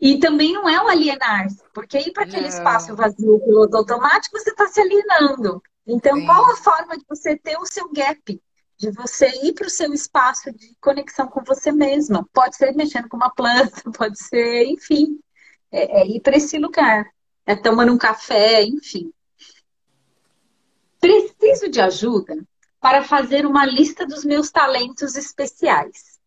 [0.00, 2.48] E também não é o alienar, porque ir para aquele não.
[2.48, 5.62] espaço vazio, piloto automático, você está se alienando.
[5.86, 6.26] Então, Sim.
[6.26, 8.40] qual a forma de você ter o seu gap?
[8.84, 12.28] De você ir para o seu espaço de conexão com você mesma.
[12.32, 15.18] Pode ser mexendo com uma planta, pode ser, enfim,
[15.72, 17.06] é, é ir para esse lugar.
[17.46, 19.12] É tomando um café, enfim.
[21.00, 22.36] Preciso de ajuda
[22.80, 26.18] para fazer uma lista dos meus talentos especiais.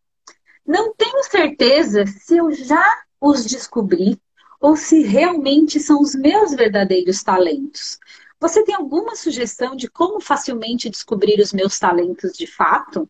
[0.65, 4.19] Não tenho certeza se eu já os descobri
[4.59, 7.99] ou se realmente são os meus verdadeiros talentos.
[8.39, 13.09] Você tem alguma sugestão de como facilmente descobrir os meus talentos de fato?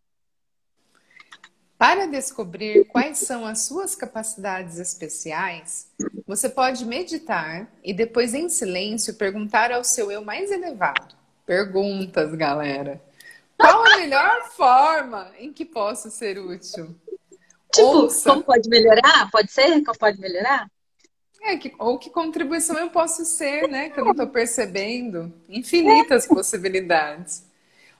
[1.78, 5.92] Para descobrir quais são as suas capacidades especiais,
[6.26, 11.16] você pode meditar e depois, em silêncio, perguntar ao seu eu mais elevado.
[11.46, 13.02] Perguntas, galera.
[13.58, 16.96] Qual a melhor forma em que posso ser útil?
[17.72, 18.30] Tipo, Ouça.
[18.30, 19.30] como pode melhorar?
[19.32, 19.84] Pode ser?
[19.84, 20.68] Como pode melhorar?
[21.48, 23.90] É, que, ou que contribuição eu posso ser, né?
[23.90, 25.34] Que eu não estou percebendo.
[25.48, 27.46] Infinitas possibilidades.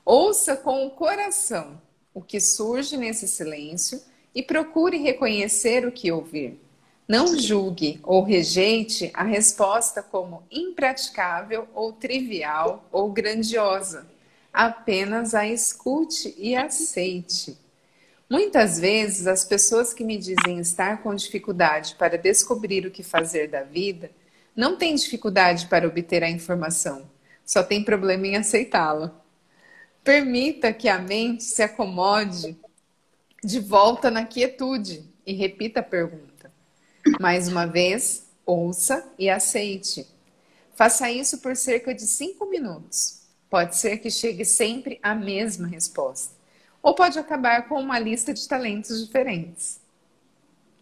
[0.04, 1.82] Ouça com o coração
[2.14, 4.02] o que surge nesse silêncio
[4.36, 6.60] e procure reconhecer o que ouvir.
[7.08, 14.06] Não julgue ou rejeite a resposta como impraticável ou trivial ou grandiosa.
[14.52, 17.58] Apenas a escute e aceite.
[18.30, 23.48] Muitas vezes, as pessoas que me dizem estar com dificuldade para descobrir o que fazer
[23.48, 24.12] da vida
[24.54, 27.10] não têm dificuldade para obter a informação,
[27.46, 29.16] só tem problema em aceitá-la.
[30.04, 32.58] Permita que a mente se acomode
[33.42, 36.52] de volta na quietude e repita a pergunta.
[37.22, 40.06] Mais uma vez, ouça e aceite.
[40.76, 43.22] Faça isso por cerca de cinco minutos.
[43.50, 46.37] Pode ser que chegue sempre à mesma resposta
[46.88, 49.78] ou pode acabar com uma lista de talentos diferentes.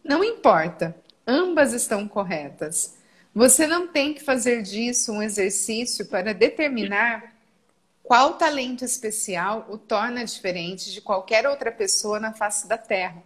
[0.04, 2.94] Não importa, ambas estão corretas.
[3.34, 7.34] Você não tem que fazer disso um exercício para determinar
[8.04, 13.24] qual talento especial o torna diferente de qualquer outra pessoa na face da Terra,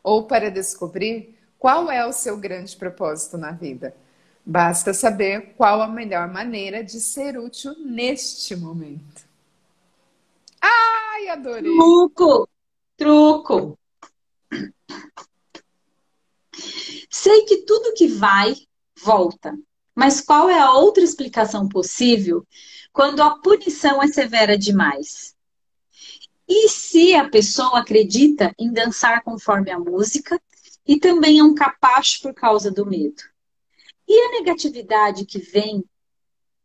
[0.00, 3.96] ou para descobrir qual é o seu grande propósito na vida.
[4.46, 9.32] Basta saber qual a melhor maneira de ser útil neste momento.
[11.12, 11.76] Ai, adorei.
[11.76, 12.48] Truco,
[12.96, 13.78] truco.
[17.10, 18.56] Sei que tudo que vai,
[19.02, 19.54] volta.
[19.94, 22.46] Mas qual é a outra explicação possível
[22.94, 25.36] quando a punição é severa demais?
[26.48, 30.40] E se a pessoa acredita em dançar conforme a música
[30.86, 33.22] e também é um capacho por causa do medo?
[34.08, 35.84] E a negatividade que vem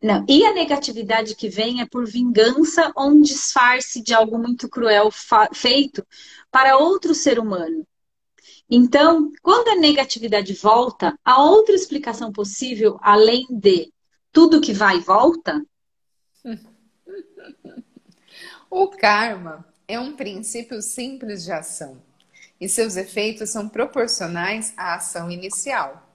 [0.02, 4.70] não, e a negatividade que vem é por vingança ou um disfarce de algo muito
[4.70, 5.10] cruel
[5.54, 6.06] feito
[6.52, 7.86] para outro ser humano.
[8.70, 13.92] Então, quando a negatividade volta, há outra explicação possível além de
[14.32, 15.66] tudo que vai e volta?
[18.70, 22.02] O karma é um princípio simples de ação
[22.60, 26.07] e seus efeitos são proporcionais à ação inicial.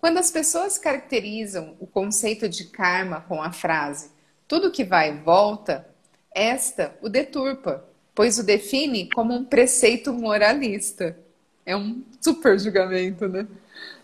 [0.00, 4.10] Quando as pessoas caracterizam o conceito de karma com a frase
[4.48, 5.86] tudo que vai e volta,
[6.34, 7.84] esta o deturpa,
[8.14, 11.16] pois o define como um preceito moralista.
[11.66, 13.46] É um super julgamento, né?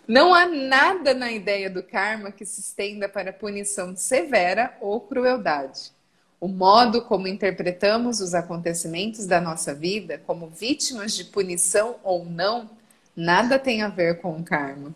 [0.07, 5.92] Não há nada na ideia do karma que se estenda para punição severa ou crueldade.
[6.38, 12.68] O modo como interpretamos os acontecimentos da nossa vida como vítimas de punição ou não,
[13.16, 14.95] nada tem a ver com o karma.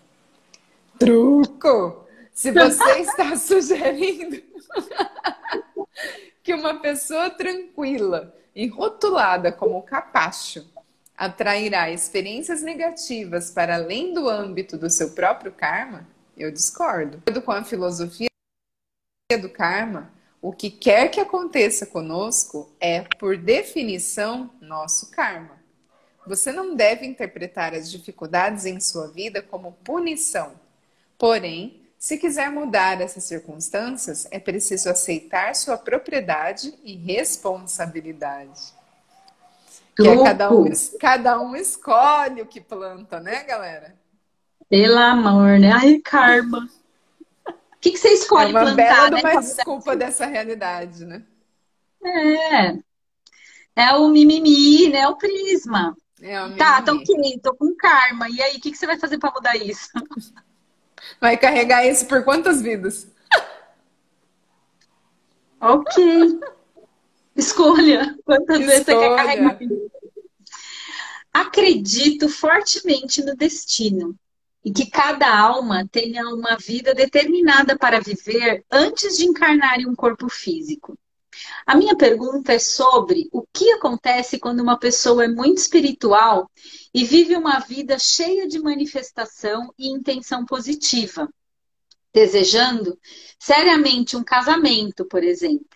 [0.98, 2.08] Truco!
[2.32, 4.42] Se você está sugerindo
[6.42, 10.68] que uma pessoa tranquila e rotulada como capacho
[11.16, 17.22] atrairá experiências negativas para além do âmbito do seu próprio karma, eu discordo.
[17.44, 18.28] Com a filosofia
[19.40, 25.58] do karma, o que quer que aconteça conosco é, por definição, nosso karma.
[26.26, 30.67] Você não deve interpretar as dificuldades em sua vida como punição
[31.18, 38.72] Porém, se quiser mudar essas circunstâncias, é preciso aceitar sua propriedade e responsabilidade.
[39.96, 43.96] Que é cada um, cada um escolhe o que planta, né, galera?
[44.68, 45.72] Pelo amor, né?
[45.72, 46.68] Ai, karma.
[47.48, 48.70] O que, que você escolhe plantar?
[48.70, 49.32] É uma plantar, bela né?
[49.32, 51.24] uma desculpa dessa realidade, né?
[52.04, 52.78] É.
[53.74, 55.08] É o mimimi, né?
[55.08, 55.96] O prisma.
[56.22, 58.28] É o tá, tô ok, tô com karma.
[58.28, 59.88] E aí, o que, que você vai fazer para mudar isso?
[61.20, 63.08] Vai carregar isso por quantas vidas?
[65.60, 66.40] Ok.
[67.34, 68.66] Escolha quantas Escolha.
[68.66, 69.58] vezes você quer carregar.
[71.32, 74.16] Acredito fortemente no destino
[74.64, 79.94] e que cada alma tenha uma vida determinada para viver antes de encarnar em um
[79.94, 80.98] corpo físico.
[81.66, 86.50] A minha pergunta é sobre o que acontece quando uma pessoa é muito espiritual
[86.92, 91.28] e vive uma vida cheia de manifestação e intenção positiva,
[92.12, 92.98] desejando
[93.38, 95.66] seriamente um casamento, por exemplo.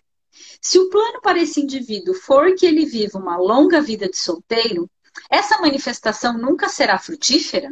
[0.61, 4.91] Se o plano para esse indivíduo for que ele viva uma longa vida de solteiro,
[5.31, 7.71] essa manifestação nunca será frutífera?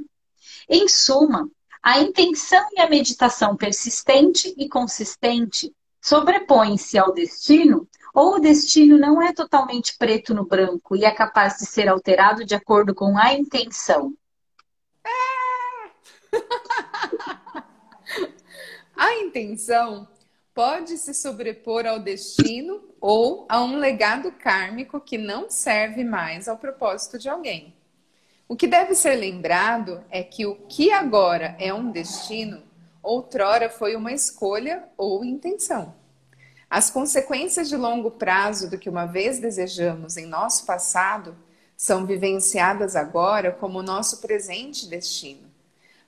[0.68, 1.50] Em suma,
[1.82, 9.22] a intenção e a meditação persistente e consistente sobrepõem-se ao destino ou o destino não
[9.22, 13.32] é totalmente preto no branco e é capaz de ser alterado de acordo com a
[13.34, 14.14] intenção?
[18.96, 20.08] a intenção
[20.52, 26.58] pode se sobrepor ao destino ou a um legado kármico que não serve mais ao
[26.58, 27.74] propósito de alguém.
[28.48, 32.62] O que deve ser lembrado é que o que agora é um destino,
[33.02, 35.94] outrora foi uma escolha ou intenção.
[36.68, 41.36] As consequências de longo prazo do que uma vez desejamos em nosso passado
[41.76, 45.50] são vivenciadas agora como nosso presente destino.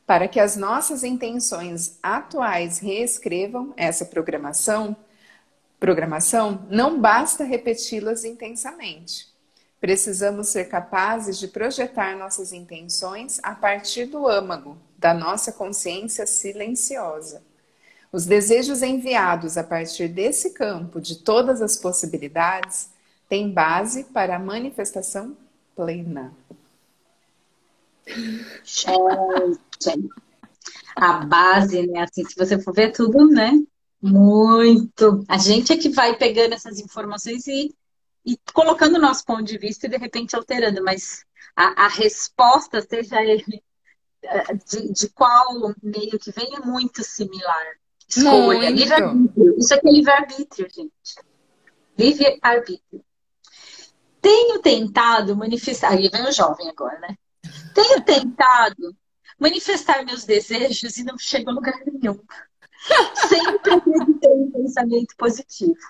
[0.07, 4.95] Para que as nossas intenções atuais reescrevam essa programação,
[5.80, 9.32] programação não basta repeti-las intensamente.
[9.80, 17.42] Precisamos ser capazes de projetar nossas intenções a partir do âmago da nossa consciência silenciosa.
[18.12, 22.88] Os desejos enviados a partir desse campo de todas as possibilidades
[23.28, 25.36] têm base para a manifestação
[25.74, 26.32] plena.
[28.62, 30.11] Gente,
[30.94, 32.03] a base, né?
[32.03, 33.50] Assim, se você for ver tudo, né?
[34.00, 35.24] Muito.
[35.26, 37.74] A gente é que vai pegando essas informações e,
[38.24, 41.24] e colocando o nosso ponto de vista e de repente alterando, mas
[41.57, 43.62] a, a resposta, seja ele
[44.68, 47.66] de, de qual meio que vem, é muito similar
[48.09, 49.59] escolha, livre-arbítrio.
[49.59, 51.14] Isso aqui é livre-arbítrio, gente.
[51.99, 53.05] Livre-arbítrio.
[54.20, 55.93] Tenho tentado manifestar.
[55.93, 57.16] Aí vem o jovem agora, né?
[57.75, 58.95] Tenho tentado
[59.39, 62.20] manifestar meus desejos e não chego a lugar nenhum.
[63.14, 65.81] Sempre acreditei em pensamento positivo.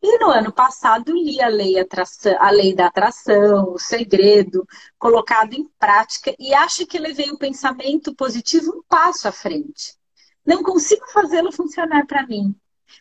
[0.00, 4.66] E no ano passado li a lei, atração, a lei da atração, o segredo,
[4.98, 9.96] colocado em prática, e acho que levei o pensamento positivo um passo à frente.
[10.46, 12.54] Não consigo fazê-lo funcionar para mim.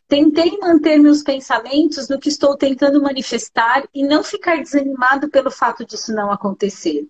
[0.08, 5.86] Tentei manter meus pensamentos no que estou tentando manifestar e não ficar desanimado pelo fato
[5.86, 7.08] disso não acontecer.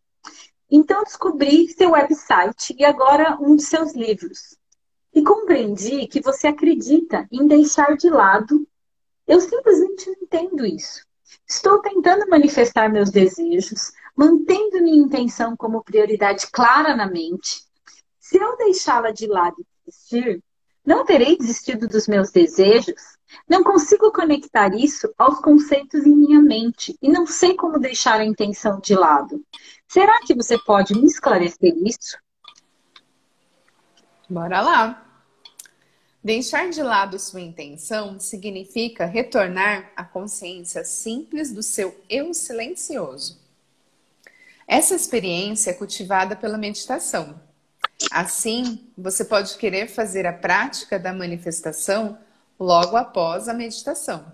[0.69, 4.57] Então descobri seu website e agora um de seus livros.
[5.13, 8.67] E compreendi que você acredita em deixar de lado.
[9.27, 11.05] Eu simplesmente não entendo isso.
[11.45, 17.63] Estou tentando manifestar meus desejos, mantendo minha intenção como prioridade clara na mente.
[18.19, 20.43] Se eu deixá-la de lado e desistir,
[20.85, 23.17] não terei desistido dos meus desejos?
[23.47, 28.25] Não consigo conectar isso aos conceitos em minha mente e não sei como deixar a
[28.25, 29.43] intenção de lado.
[29.87, 32.17] Será que você pode me esclarecer isso?
[34.29, 35.06] Bora lá.
[36.27, 43.39] Deixar de lado sua intenção significa retornar à consciência simples do seu eu silencioso.
[44.67, 47.39] Essa experiência é cultivada pela meditação.
[48.11, 52.17] Assim, você pode querer fazer a prática da manifestação
[52.59, 54.29] logo após a meditação.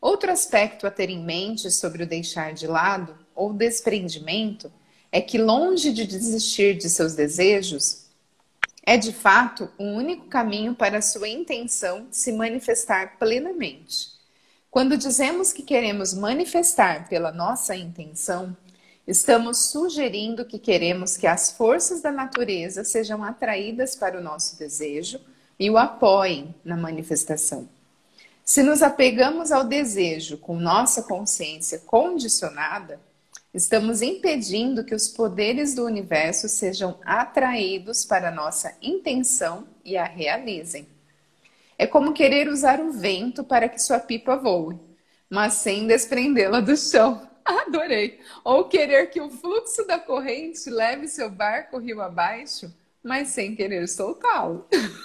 [0.00, 4.72] Outro aspecto a ter em mente sobre o deixar de lado ou desprendimento
[5.12, 8.01] é que, longe de desistir de seus desejos,
[8.82, 14.12] é de fato o único caminho para a sua intenção se manifestar plenamente.
[14.70, 18.56] Quando dizemos que queremos manifestar pela nossa intenção,
[19.06, 25.20] estamos sugerindo que queremos que as forças da natureza sejam atraídas para o nosso desejo
[25.58, 27.68] e o apoiem na manifestação.
[28.44, 32.98] Se nos apegamos ao desejo com nossa consciência condicionada,
[33.52, 40.86] estamos impedindo que os poderes do universo sejam atraídos para nossa intenção e a realizem.
[41.78, 44.78] É como querer usar o vento para que sua pipa voe,
[45.28, 47.28] mas sem desprendê-la do chão.
[47.44, 48.20] Adorei!
[48.44, 52.72] Ou querer que o fluxo da corrente leve seu barco rio abaixo,
[53.02, 54.66] mas sem querer soltá-lo.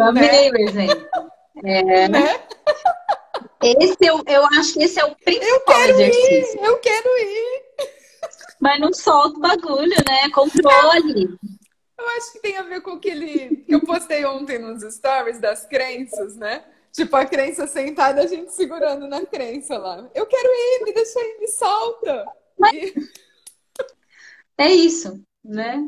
[0.00, 0.60] Amei né?
[0.60, 1.30] exemplo.
[1.64, 2.08] É.
[2.08, 2.40] Né?
[3.62, 6.60] Esse eu, eu acho que esse é o principal eu exercício.
[6.60, 7.62] Ir, eu quero ir.
[8.60, 10.30] Mas não solta o bagulho, né?
[10.32, 11.38] Controle.
[11.98, 15.66] Eu acho que tem a ver com aquele que eu postei ontem nos stories das
[15.66, 16.64] crenças, né?
[16.92, 20.10] Tipo, a crença sentada, a gente segurando na crença lá.
[20.14, 22.26] Eu quero ir, me deixa ir, me solta.
[22.58, 22.72] Mas...
[22.74, 22.94] E...
[24.58, 25.82] É isso, né?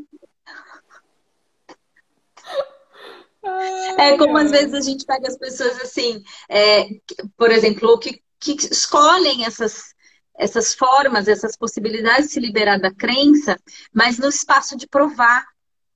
[3.98, 6.88] É como às vezes a gente pega as pessoas assim, é,
[7.36, 9.94] por exemplo, que, que escolhem essas,
[10.36, 13.58] essas formas, essas possibilidades de se liberar da crença,
[13.92, 15.44] mas no espaço de provar,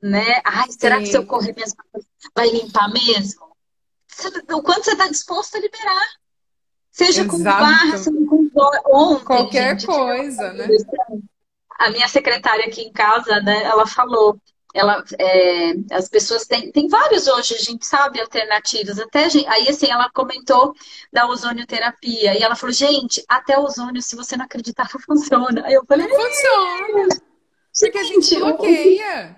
[0.00, 0.40] né?
[0.44, 1.02] Ai, será Sim.
[1.02, 1.74] que se eu correr minhas
[2.34, 3.48] vai limpar mesmo?
[4.52, 6.06] O quanto você está disposto a liberar?
[6.90, 7.30] Seja Exato.
[7.30, 8.50] com barra, seja com
[8.86, 10.66] ontem, qualquer gente, coisa, né?
[11.78, 14.36] A minha secretária aqui em casa, né, ela falou
[14.78, 18.98] ela, é, as pessoas têm, tem vários hoje, a gente sabe, alternativas.
[18.98, 20.72] Até aí, assim, ela comentou
[21.12, 25.66] da ozonioterapia e ela falou, gente, até ozônio, se você não acreditar, não funciona.
[25.66, 27.08] Aí eu falei, funciona.
[27.80, 29.36] Porque a gente bloqueia.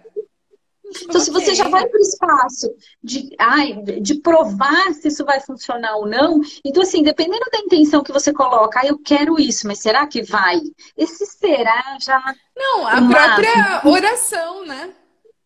[1.03, 2.69] Então, se você já vai para o espaço
[3.03, 8.03] de, ai, de provar se isso vai funcionar ou não, então, assim, dependendo da intenção
[8.03, 10.61] que você coloca, ah, eu quero isso, mas será que vai?
[10.97, 12.21] Esse será já.
[12.57, 14.93] Não, a própria oração, né?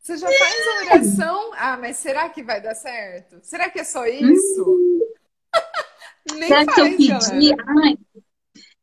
[0.05, 1.51] Você já faz a oração?
[1.55, 3.39] Ah, mas será que vai dar certo?
[3.43, 4.63] Será que é só isso?
[4.63, 5.01] Hum.
[6.37, 7.55] Nem será faz, que eu pedi?
[7.83, 7.97] Ai,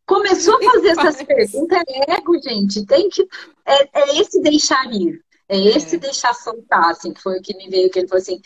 [0.04, 2.84] começou a fazer essas perguntas, é ego, gente.
[2.88, 3.22] Tem que.
[3.64, 5.24] É, é esse deixar ir.
[5.48, 6.00] É esse é.
[6.00, 8.42] deixar soltar, assim, que foi o que me veio, que ele falou assim,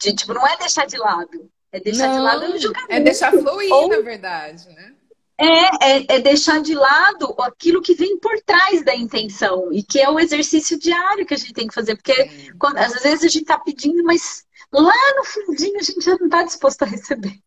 [0.00, 1.48] de, tipo, não é deixar de lado.
[1.70, 2.92] É deixar não, de lado o julgamento.
[2.92, 3.88] É deixar fluir, Ou...
[3.88, 4.96] na verdade, né?
[5.38, 10.00] É, é, é, deixar de lado aquilo que vem por trás da intenção e que
[10.00, 13.28] é o exercício diário que a gente tem que fazer, porque quando, às vezes a
[13.28, 17.38] gente está pedindo, mas lá no fundinho a gente já não está disposto a receber.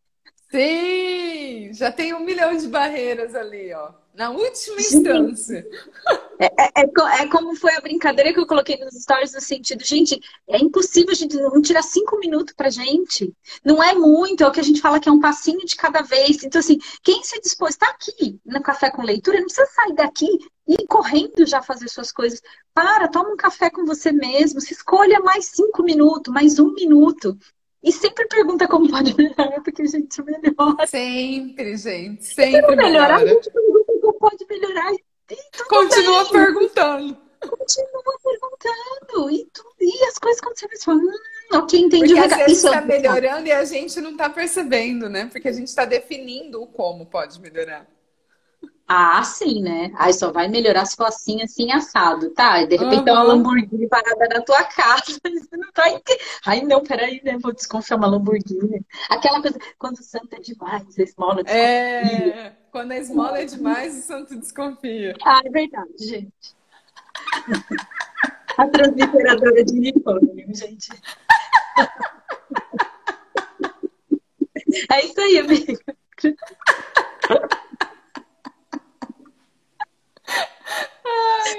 [0.52, 3.92] Sim, já tem um milhão de barreiras ali, ó.
[4.20, 5.66] Na última instância.
[6.38, 9.82] É, é, é, é, como foi a brincadeira que eu coloquei nos stories no sentido,
[9.82, 13.34] gente, é impossível a gente não tirar cinco minutos pra gente.
[13.64, 16.02] Não é muito, é o que a gente fala que é um passinho de cada
[16.02, 16.44] vez.
[16.44, 20.28] Então, assim, quem se dispôs, está aqui no café com leitura, não precisa sair daqui
[20.68, 22.42] e ir correndo já fazer suas coisas.
[22.74, 27.38] Para, toma um café com você mesmo, se escolha mais cinco minutos, mais um minuto.
[27.82, 30.86] E sempre pergunta como pode melhorar, porque a gente melhora.
[30.86, 32.26] Sempre, gente.
[32.26, 32.52] Sempre.
[32.52, 33.24] Se não melhorar, melhora.
[33.24, 34.92] a gente pergunta como pode melhorar.
[35.68, 36.32] Continua bem.
[36.34, 37.18] perguntando.
[37.42, 39.32] Continua perguntando.
[39.32, 42.14] E, tu, e as coisas quando você vai falar, hum, ok, entendi.
[42.16, 45.28] Porque às vezes está melhorando e a gente não está percebendo, né?
[45.28, 47.88] Porque a gente está definindo o como pode melhorar.
[48.92, 49.92] Ah, sim, né?
[50.00, 52.60] Aí só vai melhorar se for assim, assim, assado, tá?
[52.64, 53.28] E de repente tem uma Uhum.
[53.28, 55.04] Lamborghini parada na tua casa.
[55.24, 55.84] Você não tá.
[56.44, 57.38] Ai, não, peraí, né?
[57.40, 58.84] Vou desconfiar uma Lamborghini.
[59.08, 62.34] Aquela coisa, quando o santo é demais, a esmola desconfia.
[62.34, 65.16] É, quando a esmola é demais, o santo desconfia.
[65.24, 66.56] Ah, é verdade, gente.
[68.58, 70.90] A transliteradora de uniforme, gente.
[74.92, 75.80] É isso aí, amigo.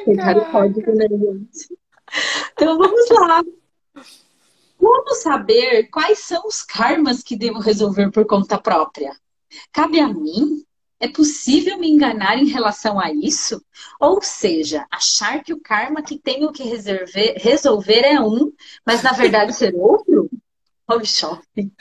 [0.04, 1.78] Pegar o código, né, gente?
[2.52, 3.42] Então vamos lá.
[4.78, 9.12] Como saber quais são os karmas que devo resolver por conta própria?
[9.72, 10.64] Cabe a mim?
[11.00, 13.64] É possível me enganar em relação a isso?
[13.98, 18.52] Ou seja, achar que o karma que tenho que resolver, resolver é um,
[18.86, 20.28] mas na verdade ser outro?
[20.86, 21.72] O shopping.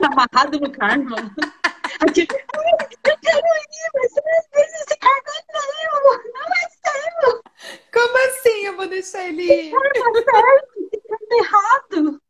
[0.00, 1.16] Tá amarrado no karma.
[2.00, 6.32] Aqui, "Ai, eu quero ir, mas esse karma é meu.
[6.32, 7.42] Não é seu.
[7.92, 9.70] Como assim eu vou deixar ele ir?
[9.72, 10.72] Karma certo.
[10.92, 12.22] Esse karma errado.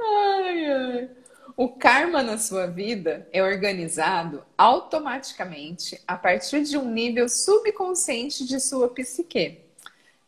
[0.00, 1.10] Ai, ai.
[1.56, 8.60] O karma na sua vida é organizado automaticamente a partir de um nível subconsciente de
[8.60, 9.58] sua psique,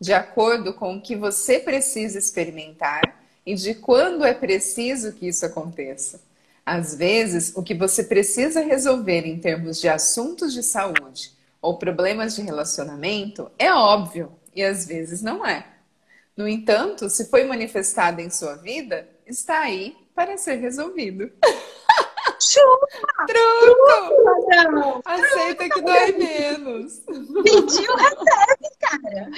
[0.00, 5.44] de acordo com o que você precisa experimentar e de quando é preciso que isso
[5.44, 6.20] aconteça.
[6.64, 12.36] Às vezes, o que você precisa resolver em termos de assuntos de saúde ou problemas
[12.36, 15.66] de relacionamento é óbvio e às vezes não é.
[16.36, 21.30] No entanto, se foi manifestado em sua vida, está aí para ser resolvido.
[22.40, 22.86] Chupa,
[23.26, 24.46] Truco!
[24.72, 25.00] não.
[25.04, 27.00] Aceita que dói menos.
[27.44, 29.30] Pediu, recebe, cara.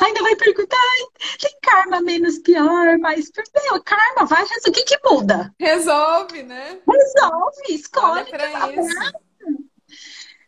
[0.00, 1.06] Ainda vai perguntar, "Ai,
[1.40, 3.30] tem karma menos pior, mas
[3.64, 4.70] meu, karma vai resolver.
[4.70, 5.54] O que que muda?
[5.58, 6.78] Resolve, né?
[6.86, 8.30] Resolve, Olha escolhe.
[8.30, 9.12] para isso.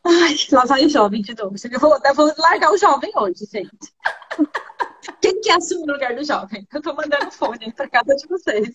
[0.09, 1.57] Ai, lá vai o jovem de novo.
[1.71, 3.93] Eu vou, eu vou largar o jovem hoje, gente.
[5.21, 6.67] Quem que assume o lugar do jovem?
[6.73, 8.71] Eu tô mandando fone pra casa de vocês.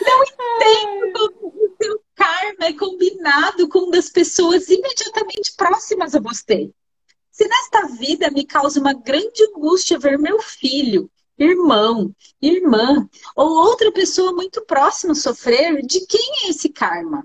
[0.00, 6.20] Não entendo como o seu karma é combinado com um das pessoas imediatamente próximas a
[6.20, 6.70] você.
[7.30, 13.92] Se nesta vida me causa uma grande angústia ver meu filho, irmão, irmã ou outra
[13.92, 17.24] pessoa muito próxima sofrer, de quem é esse karma?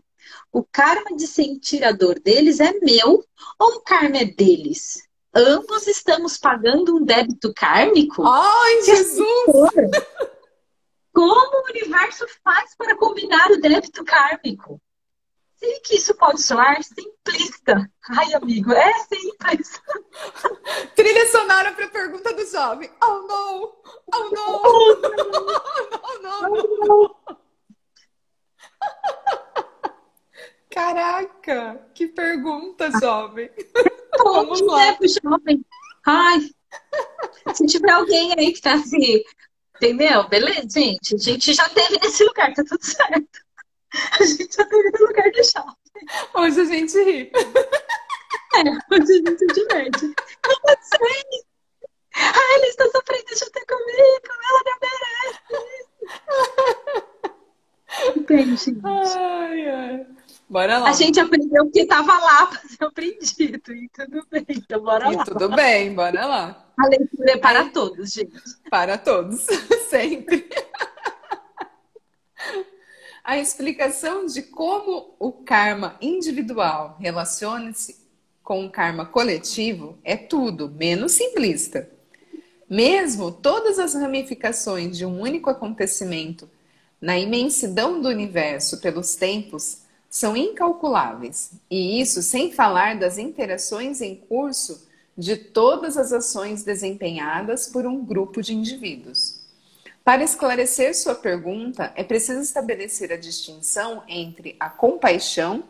[0.53, 3.25] O karma de sentir a dor deles é meu
[3.57, 5.01] ou o karma é deles?
[5.33, 8.23] Ambos estamos pagando um débito kármico?
[8.23, 9.71] Ai, assim Jesus!
[11.11, 14.79] Como o universo faz para combinar o débito kármico?
[15.55, 17.89] Sei que isso pode soar simplista.
[18.11, 19.81] Ai, amigo, é simples.
[20.95, 22.91] Trilha sonora para a pergunta do jovem.
[23.01, 23.73] Oh, não!
[24.13, 24.61] Oh, não!
[26.03, 27.23] Oh, não, não, não!
[30.73, 33.49] Caraca, que pergunta, jovem.
[34.23, 34.95] Vamos Ponte, lá.
[34.95, 35.65] pro jovem.
[36.05, 36.49] Ai,
[37.53, 39.23] se tiver alguém aí que tá assim,
[39.75, 40.27] entendeu?
[40.27, 41.15] Beleza, gente.
[41.15, 43.43] A gente já teve nesse lugar, tá tudo certo.
[44.19, 45.77] A gente já teve no lugar do shopping.
[46.33, 47.31] Hoje a gente ri.
[48.55, 48.61] É,
[48.95, 50.13] hoje a gente se diverte.
[50.41, 51.43] Como assim?
[52.15, 54.27] Ai, ele está sofrendo junto comigo.
[54.49, 55.39] Ela não merece.
[58.19, 58.81] Entende, gente?
[58.83, 60.07] Ai, ai.
[60.53, 60.89] Bora lá.
[60.91, 63.73] A gente aprendeu porque tava lá para ser aprendido.
[63.73, 65.25] E tudo bem, então bora E lá.
[65.25, 66.71] tudo bem, bora lá.
[66.77, 68.39] A leitura é para todos, gente.
[68.69, 69.47] Para todos,
[69.89, 70.47] sempre.
[73.23, 78.05] A explicação de como o karma individual relaciona-se
[78.43, 81.89] com o karma coletivo é tudo menos simplista.
[82.69, 86.47] Mesmo todas as ramificações de um único acontecimento
[87.01, 89.82] na imensidão do universo pelos tempos
[90.13, 94.87] são incalculáveis, e isso sem falar das interações em curso
[95.17, 99.41] de todas as ações desempenhadas por um grupo de indivíduos.
[100.03, 105.63] Para esclarecer sua pergunta, é preciso estabelecer a distinção entre a compaixão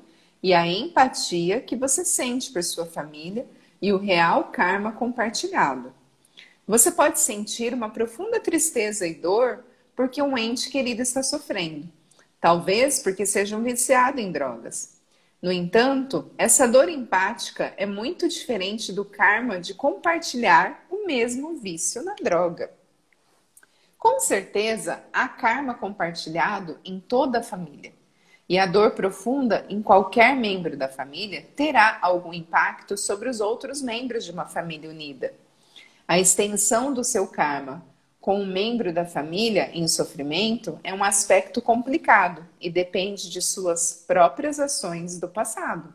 [0.44, 3.48] e a empatia que você sente por sua família
[3.82, 5.94] e o real karma compartilhado.
[6.68, 9.64] Você pode sentir uma profunda tristeza e dor
[9.96, 11.88] porque um ente querido está sofrendo,
[12.44, 15.00] talvez porque seja um viciado em drogas.
[15.41, 22.04] No entanto, essa dor empática é muito diferente do karma de compartilhar o mesmo vício
[22.04, 22.70] na droga.
[23.98, 27.94] Com certeza, há karma compartilhado em toda a família.
[28.50, 33.82] E a dor profunda em qualquer membro da família terá algum impacto sobre os outros
[33.82, 35.34] membros de uma família unida.
[36.06, 37.86] A extensão do seu karma
[38.24, 44.05] com um membro da família em sofrimento é um aspecto complicado e depende de suas
[44.07, 45.93] próprias ações do passado.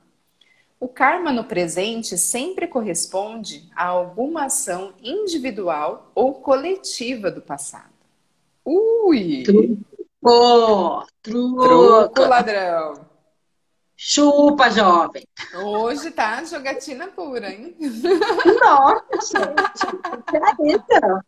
[0.78, 7.94] O karma no presente sempre corresponde a alguma ação individual ou coletiva do passado.
[8.62, 9.42] Ui!
[9.44, 11.06] Truco!
[11.22, 13.06] Truco, truco ladrão!
[13.96, 15.26] Chupa, jovem!
[15.64, 17.74] Hoje tá jogatina pura, hein?
[18.60, 19.54] Nossa,
[20.58, 21.24] gente!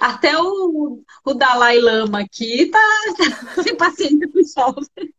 [0.00, 2.78] Até o, o Dalai Lama aqui tá
[3.62, 5.14] sem paciência pro jovem.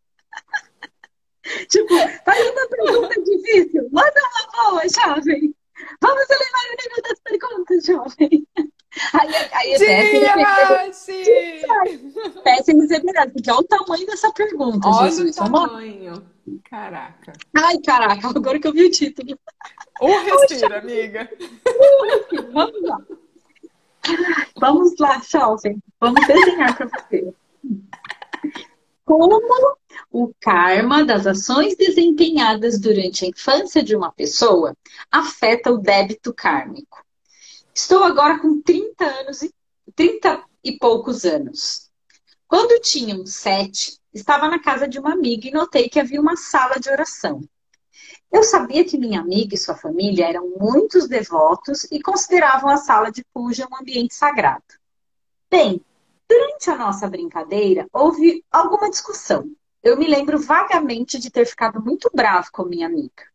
[1.69, 1.93] Tipo,
[2.23, 3.89] tá uma pergunta difícil.
[3.91, 5.53] Manda uma boa, jovem.
[6.01, 8.47] Vamos elevar o nível das perguntas, jovem.
[9.11, 9.75] Aí, aí
[12.43, 15.35] péssimo semelhança, porque olha o tamanho dessa pergunta, olha Jesus.
[15.35, 16.23] o tamanho.
[16.69, 17.33] Caraca.
[17.55, 19.35] Ai, caraca, agora que eu vi o título.
[19.99, 21.27] Um respira, amiga.
[22.53, 23.01] Vamos lá.
[24.59, 25.81] Vamos lá, jovem.
[25.99, 27.33] Vamos desenhar para você.
[29.05, 29.41] Como
[30.11, 34.75] o karma das ações desempenhadas durante a infância de uma pessoa
[35.11, 37.03] afeta o débito kármico.
[37.73, 39.53] Estou agora com 30 anos e
[39.95, 41.89] 30 e poucos anos.
[42.47, 46.37] Quando tinha uns sete, estava na casa de uma amiga e notei que havia uma
[46.37, 47.41] sala de oração.
[48.31, 53.11] Eu sabia que minha amiga e sua família eram muitos devotos e consideravam a sala
[53.11, 54.63] de puja um ambiente sagrado.
[55.49, 55.81] Bem,
[56.27, 59.49] durante a nossa brincadeira houve alguma discussão
[59.83, 63.27] eu me lembro vagamente de ter ficado muito bravo com minha amiga.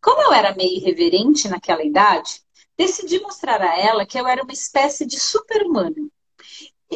[0.00, 2.40] Como eu era meio irreverente naquela idade,
[2.78, 6.10] decidi mostrar a ela que eu era uma espécie de super-humano.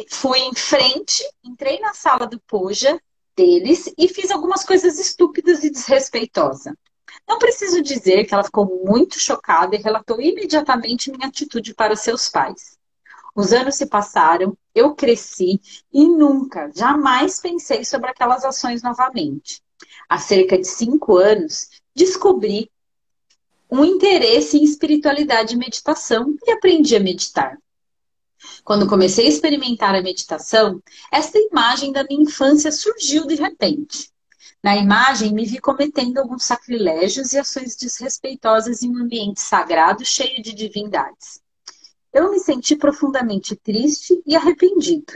[0.09, 2.99] Fui em frente, entrei na sala do Puja
[3.35, 6.73] deles e fiz algumas coisas estúpidas e desrespeitosas.
[7.27, 12.27] Não preciso dizer que ela ficou muito chocada e relatou imediatamente minha atitude para seus
[12.27, 12.77] pais.
[13.35, 15.61] Os anos se passaram, eu cresci
[15.93, 19.61] e nunca, jamais pensei sobre aquelas ações novamente.
[20.09, 22.71] Há cerca de cinco anos, descobri
[23.69, 27.57] um interesse em espiritualidade e meditação e aprendi a meditar.
[28.63, 34.11] Quando comecei a experimentar a meditação, esta imagem da minha infância surgiu de repente.
[34.67, 40.43] Na imagem, me vi cometendo alguns sacrilégios e ações desrespeitosas em um ambiente sagrado cheio
[40.43, 41.39] de divindades.
[42.11, 45.13] Eu me senti profundamente triste e arrependido.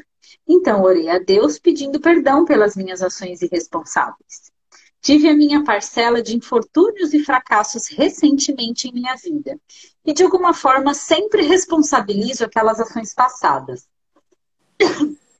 [0.48, 4.54] Então orei a Deus pedindo perdão pelas minhas ações irresponsáveis.
[5.02, 9.60] Tive a minha parcela de infortúnios e fracassos recentemente em minha vida.
[10.06, 13.86] E de alguma forma sempre responsabilizo aquelas ações passadas.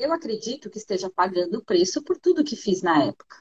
[0.02, 3.38] Eu acredito que esteja pagando o preço por tudo que fiz na época.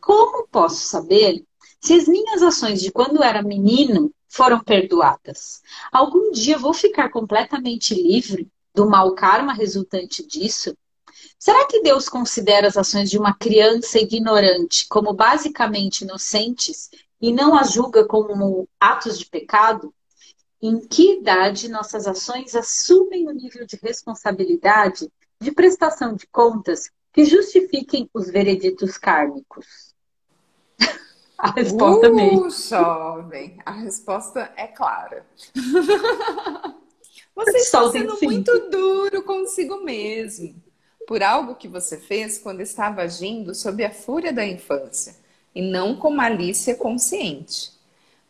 [0.00, 1.44] Como posso saber
[1.82, 5.60] se as minhas ações de quando era menino foram perdoadas.
[5.92, 10.74] Algum dia vou ficar completamente livre do mau karma resultante disso?
[11.38, 16.88] Será que Deus considera as ações de uma criança ignorante como basicamente inocentes
[17.20, 19.92] e não as julga como atos de pecado?
[20.60, 25.06] Em que idade nossas ações assumem o nível de responsabilidade,
[25.40, 29.94] de prestação de contas que justifiquem os vereditos kármicos?
[31.38, 32.50] A resposta uh, meio.
[32.50, 35.24] jovem, a resposta é clara.
[37.32, 40.60] você está sendo muito duro consigo mesmo
[41.06, 45.16] por algo que você fez quando estava agindo sob a fúria da infância
[45.54, 47.72] e não com malícia consciente.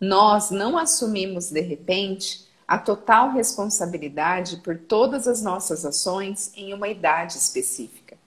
[0.00, 6.86] Nós não assumimos de repente a total responsabilidade por todas as nossas ações em uma
[6.86, 8.18] idade específica.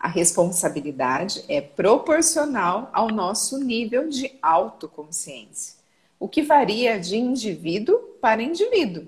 [0.00, 5.74] A responsabilidade é proporcional ao nosso nível de autoconsciência,
[6.18, 9.06] o que varia de indivíduo para indivíduo.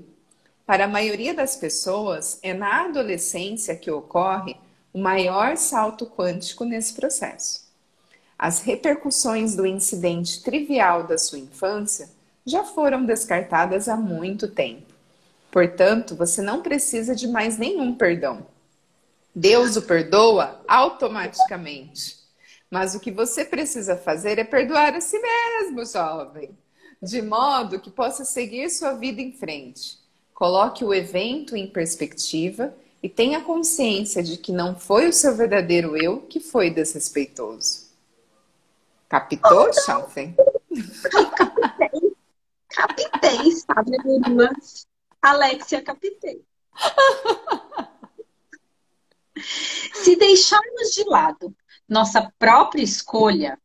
[0.66, 4.56] Para a maioria das pessoas, é na adolescência que ocorre
[4.92, 7.64] o maior salto quântico nesse processo.
[8.38, 12.10] As repercussões do incidente trivial da sua infância
[12.46, 14.94] já foram descartadas há muito tempo.
[15.50, 18.46] Portanto, você não precisa de mais nenhum perdão
[19.38, 22.16] Deus o perdoa automaticamente.
[22.70, 26.56] Mas o que você precisa fazer é perdoar a si mesmo, jovem,
[27.02, 29.98] de modo que possa seguir sua vida em frente.
[30.32, 35.94] Coloque o evento em perspectiva e tenha consciência de que não foi o seu verdadeiro
[35.98, 37.84] eu que foi desrespeitoso.
[39.06, 40.34] Captou, jovem?
[42.76, 43.96] Capitei, sabe,
[45.22, 46.44] Alexia, capitei.
[49.94, 51.56] Se deixarmos de lado
[51.88, 53.58] nossa própria escolha,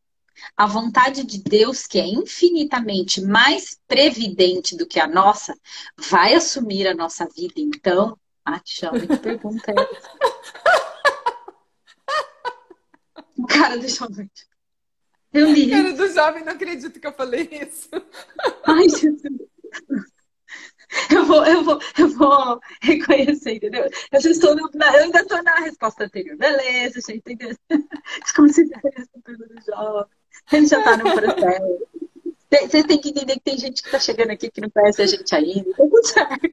[0.55, 5.53] a vontade de Deus, que é infinitamente mais previdente do que a nossa,
[5.97, 8.17] vai assumir a nossa vida então?
[8.45, 8.61] Ah,
[9.21, 10.09] pergunta é essa?
[13.37, 14.31] O cara do jovem.
[15.33, 15.69] Eu li.
[15.69, 17.89] Cara do jovem, não acredito que eu falei isso.
[18.65, 19.21] Ai, Jesus.
[21.09, 23.89] Eu vou, eu vou, eu vou reconhecer, entendeu?
[24.11, 26.37] Eu, já estou no, na, eu ainda estou na resposta anterior.
[26.37, 27.55] Beleza, gente, entendeu?
[28.23, 30.11] Desconsidera essa pergunta do jovem.
[30.51, 31.87] Ele já está no processo.
[32.51, 35.07] Você tem que entender que tem gente que está chegando aqui que não conhece a
[35.07, 35.73] gente ainda.
[35.73, 36.49] Tudo certo.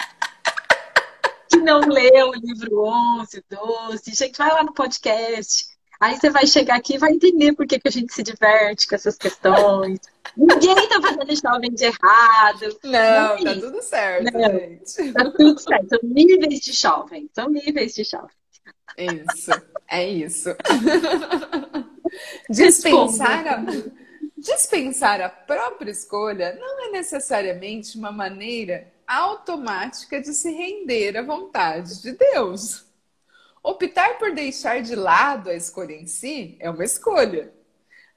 [1.50, 2.84] Que não leu o livro
[3.20, 4.14] 11, 12.
[4.14, 5.66] Gente, vai lá no podcast.
[6.01, 8.86] Aí você vai chegar aqui e vai entender por que, que a gente se diverte
[8.86, 9.99] com essas questões.
[10.36, 12.78] Ninguém tá fazendo jovem de errado.
[12.84, 13.61] Não, não tá isso.
[13.61, 15.12] tudo certo, não, gente.
[15.12, 15.88] Tá tudo certo.
[15.88, 17.30] São níveis de jovem.
[17.34, 18.30] São níveis de jovem.
[18.96, 19.51] Isso,
[19.88, 20.51] é isso.
[22.49, 23.64] Dispensar a,
[24.36, 32.01] dispensar a própria escolha não é necessariamente uma maneira automática de se render à vontade
[32.03, 32.88] de Deus.
[33.62, 37.52] Optar por deixar de lado a escolha em si é uma escolha.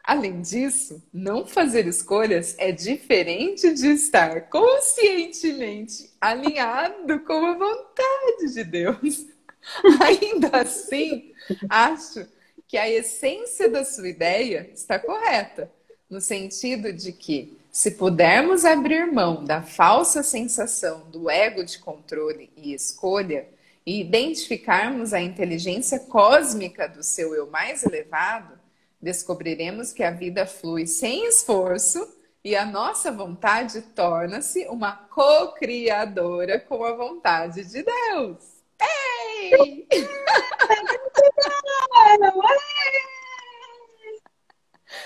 [0.03, 8.63] Além disso, não fazer escolhas é diferente de estar conscientemente alinhado com a vontade de
[8.63, 9.25] Deus.
[10.01, 11.33] Ainda assim,
[11.69, 12.27] acho
[12.67, 15.71] que a essência da sua ideia está correta,
[16.09, 22.49] no sentido de que, se pudermos abrir mão da falsa sensação do ego de controle
[22.57, 23.47] e escolha,
[23.85, 28.59] e identificarmos a inteligência cósmica do seu eu mais elevado,
[29.01, 32.07] descobriremos que a vida flui sem esforço
[32.43, 38.61] e a nossa vontade torna-se uma co-criadora com a vontade de Deus.
[38.81, 39.87] Ei!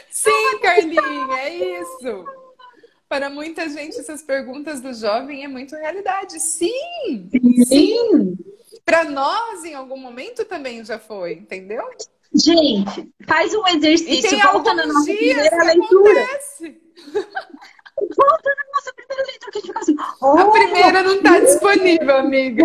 [0.09, 2.25] Sim, Carlinha, é isso.
[3.07, 6.39] Para muita gente, essas perguntas do jovem é muito realidade.
[6.39, 7.29] Sim!
[7.67, 8.37] Sim!
[8.85, 11.83] Para nós, em algum momento, também já foi, entendeu?
[12.33, 16.23] Gente, faz um exercício, volta na nossa primeira leitura.
[16.23, 16.81] Acontece.
[17.97, 19.95] Volta na nossa primeira leitura, que a gente fica assim.
[20.21, 22.63] Oh, a primeira não está disponível, amiga.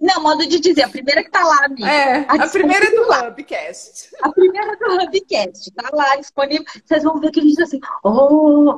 [0.00, 1.90] Não, modo de dizer, a primeira que tá lá, amiga.
[1.90, 4.10] É, a, a primeira é do Hubcast.
[4.22, 6.64] A primeira do Hubcast, tá lá disponível.
[6.84, 8.76] Vocês vão ver que a gente tá assim, oh,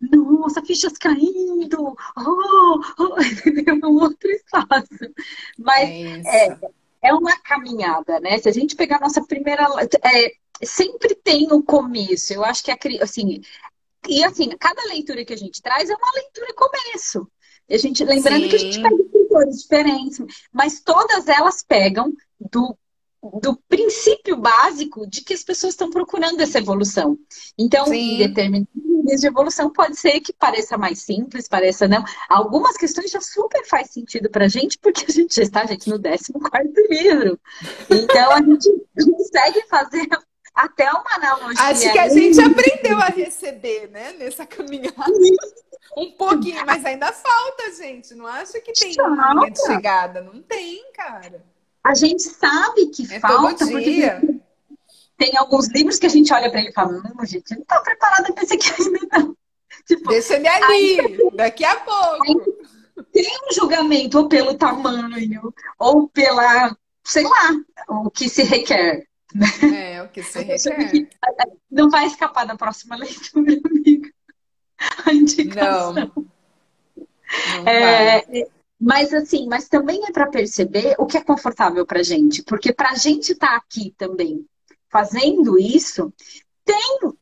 [0.00, 3.16] nossa, fichas caindo, oh, oh,
[3.66, 5.12] é um outro espaço.
[5.58, 6.58] Mas é, é,
[7.02, 8.38] é, uma caminhada, né?
[8.38, 9.66] Se a gente pegar a nossa primeira.
[10.04, 10.32] É,
[10.64, 12.32] sempre tem o começo.
[12.32, 13.40] Eu acho que a, assim.
[14.08, 17.28] E assim, cada leitura que a gente traz é uma leitura começo.
[17.68, 18.48] E a gente, lembrando Sim.
[18.48, 22.76] que a gente pega escritores diferentes, mas todas elas pegam do
[23.40, 27.18] do princípio básico de que as pessoas estão procurando essa evolução.
[27.58, 28.14] Então, Sim.
[28.14, 32.04] em determinados níveis de evolução, pode ser que pareça mais simples, pareça não.
[32.28, 35.88] Algumas questões já super faz sentido para a gente, porque a gente já está, gente,
[35.88, 37.40] no 14 livro.
[37.90, 40.06] Então, a gente consegue fazer
[40.54, 41.64] até uma analogia.
[41.64, 44.94] Acho que a gente aprendeu a receber, né, nessa caminhada.
[45.96, 48.14] Um pouquinho, mas ainda falta, gente.
[48.14, 50.20] Não acha que tem uma linha de chegada?
[50.20, 51.44] Não tem, cara.
[51.82, 54.02] A gente sabe que é falta, porque
[55.18, 57.80] tem alguns livros que a gente olha para ele e fala, não, gente, não está
[57.80, 59.36] preparada para esse aqui ainda não.
[59.84, 62.58] Tipo, Deixa ele ali, aí, daqui a pouco.
[63.12, 67.56] Tem um julgamento ou pelo tamanho, ou pela, sei lá,
[67.88, 69.06] o que se requer.
[69.62, 71.08] É, o que se requer.
[71.70, 74.10] Não vai escapar da próxima leitura, amiga.
[75.06, 75.94] A indicação.
[75.94, 76.12] Não.
[76.14, 78.46] não é,
[78.78, 82.90] mas assim, mas também é para perceber o que é confortável para gente, porque para
[82.90, 84.46] a gente estar tá aqui também
[84.90, 86.12] fazendo isso,
[86.64, 87.18] tem um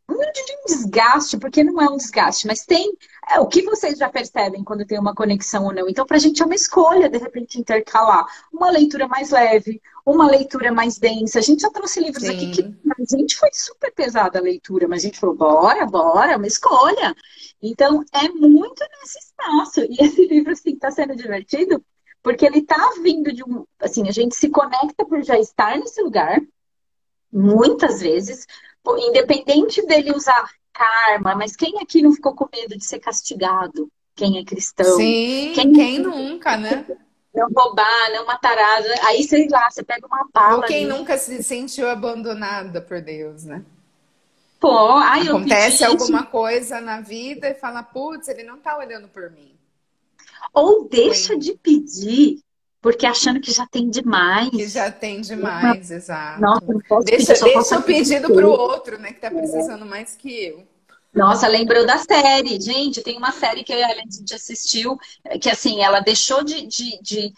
[0.67, 2.93] desgaste, porque não é um desgaste, mas tem
[3.31, 5.89] é, o que vocês já percebem quando tem uma conexão ou não.
[5.89, 10.29] Então, para a gente é uma escolha, de repente, intercalar uma leitura mais leve, uma
[10.29, 11.39] leitura mais densa.
[11.39, 12.35] A gente já trouxe livros Sim.
[12.35, 16.33] aqui que a gente foi super pesada a leitura, mas a gente falou, bora, bora,
[16.33, 17.15] é uma escolha.
[17.63, 19.81] Então, é muito nesse espaço.
[19.83, 21.85] E esse livro, assim, está sendo divertido,
[22.23, 23.65] porque ele está vindo de um.
[23.81, 26.41] Assim, a gente se conecta por já estar nesse lugar,
[27.33, 28.47] muitas vezes,
[28.99, 33.91] independente dele usar karma, mas quem aqui não ficou com medo de ser castigado?
[34.15, 34.97] Quem é cristão?
[34.97, 36.87] Sim, quem, quem nunca, né?
[37.35, 38.57] Não roubar, não matar.
[39.05, 40.57] Aí, sei lá, você pega uma bala.
[40.57, 40.87] Ou quem ali.
[40.87, 43.63] nunca se sentiu abandonada por Deus, né?
[44.59, 49.31] Pô, ai, Acontece alguma coisa na vida e fala, putz, ele não tá olhando por
[49.31, 49.55] mim.
[50.53, 51.39] Ou deixa Sim.
[51.39, 52.41] de pedir
[52.81, 54.51] porque achando que já tem demais.
[54.51, 56.41] Que já tem demais, exato.
[56.41, 59.13] Nossa, não posso deixa, pedir, deixa o pedido para o outro, né?
[59.13, 59.89] Que tá precisando é.
[59.89, 60.67] mais que eu.
[61.13, 62.61] Nossa, lembrou da série.
[62.61, 64.99] Gente, tem uma série que a gente assistiu,
[65.41, 67.33] que assim, ela deixou de, de, de,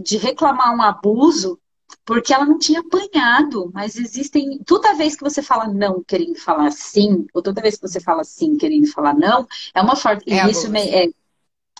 [0.00, 1.58] de reclamar um abuso
[2.04, 3.70] porque ela não tinha apanhado.
[3.72, 4.58] Mas existem.
[4.66, 8.24] Toda vez que você fala não querendo falar sim, ou toda vez que você fala
[8.24, 10.20] sim querendo falar não, é uma forma.
[10.26, 10.76] É isso abuso.
[10.76, 11.08] É,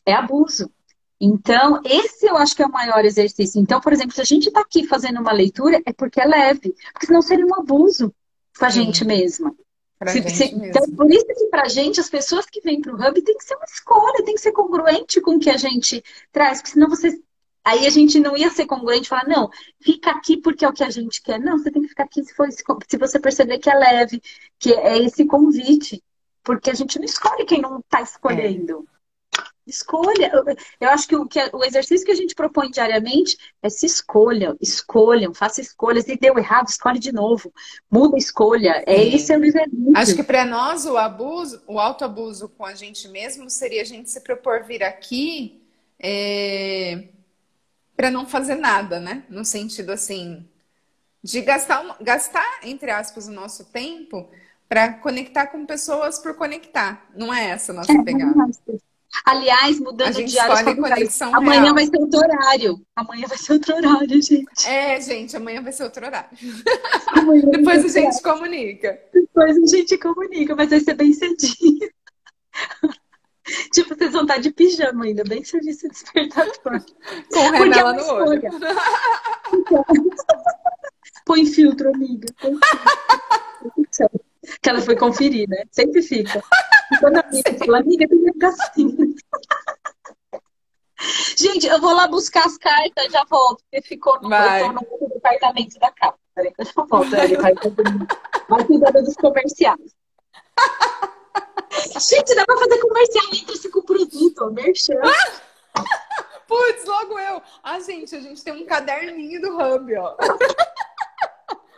[0.07, 0.71] é abuso.
[1.21, 3.61] Então, esse eu acho que é o maior exercício.
[3.61, 6.75] Então, por exemplo, se a gente está aqui fazendo uma leitura, é porque é leve,
[6.93, 8.13] porque senão seria um abuso
[8.59, 8.85] com a Sim.
[8.85, 9.55] gente mesma.
[10.07, 12.97] Se, gente se, então, por isso que pra gente, as pessoas que vêm para o
[12.97, 16.03] Hub tem que ser uma escolha, tem que ser congruente com o que a gente
[16.33, 17.19] traz, porque senão você.
[17.65, 19.49] Aí a gente não ia ser congruente e falar, não,
[19.81, 21.41] fica aqui porque é o que a gente quer.
[21.41, 24.21] Não, você tem que ficar aqui se, for, se você perceber que é leve,
[24.59, 26.03] que é esse convite.
[26.43, 28.87] Porque a gente não escolhe quem não está escolhendo.
[28.87, 28.94] É.
[29.67, 30.31] Escolha.
[30.79, 34.57] Eu acho que o, que o exercício que a gente propõe diariamente é se escolham,
[34.61, 36.07] escolham, faça escolhas.
[36.07, 37.53] E deu errado, escolhe de novo.
[37.91, 38.85] Muda a escolha.
[38.87, 39.93] É esse é o exercício.
[39.97, 44.11] Acho que para nós o abuso, o autoabuso com a gente mesmo seria a gente
[44.11, 45.63] se propor vir aqui
[45.99, 47.09] é,
[47.97, 49.25] para não fazer nada, né?
[49.31, 50.47] No sentido assim
[51.23, 54.29] de gastar, gastar entre aspas o nosso tempo
[54.69, 57.09] para conectar com pessoas por conectar.
[57.17, 58.35] Não é essa a nossa é, pegada.
[59.23, 60.75] Aliás, mudando de área,
[61.33, 61.75] amanhã real.
[61.75, 62.87] vai ser outro horário.
[62.97, 64.67] Amanhã vai ser outro horário, gente.
[64.67, 66.31] É, gente, amanhã vai ser outro horário.
[67.51, 68.23] Depois a gente horário.
[68.23, 68.99] comunica.
[69.13, 71.89] Depois a gente comunica, mas vai ser bem cedinho.
[73.73, 76.83] tipo, vocês vão estar de pijama ainda, bem serviço despertador.
[77.33, 78.43] Com remela é no olho.
[81.25, 82.27] Põe filtro, amiga.
[82.41, 82.59] Põe
[83.93, 84.21] filtro.
[84.61, 85.65] que ela foi conferir, né?
[85.71, 86.43] Sempre fica.
[86.93, 89.15] E quando a amiga fala, amiga, tem que ficar assim.
[91.37, 95.91] Gente, eu vou lá buscar as cartas, já volto, porque ficou no, no departamento da
[95.91, 96.17] casa.
[96.35, 97.15] Peraí que eu já volto.
[97.15, 97.55] Ele vai,
[98.65, 99.95] cuidando dos comerciais.
[102.09, 105.01] Gente, dá pra fazer comercial entre-se com o produto, merchan.
[106.47, 107.43] Putz, logo eu.
[107.63, 110.17] Ah, gente, a gente tem um caderninho do Hub, ó.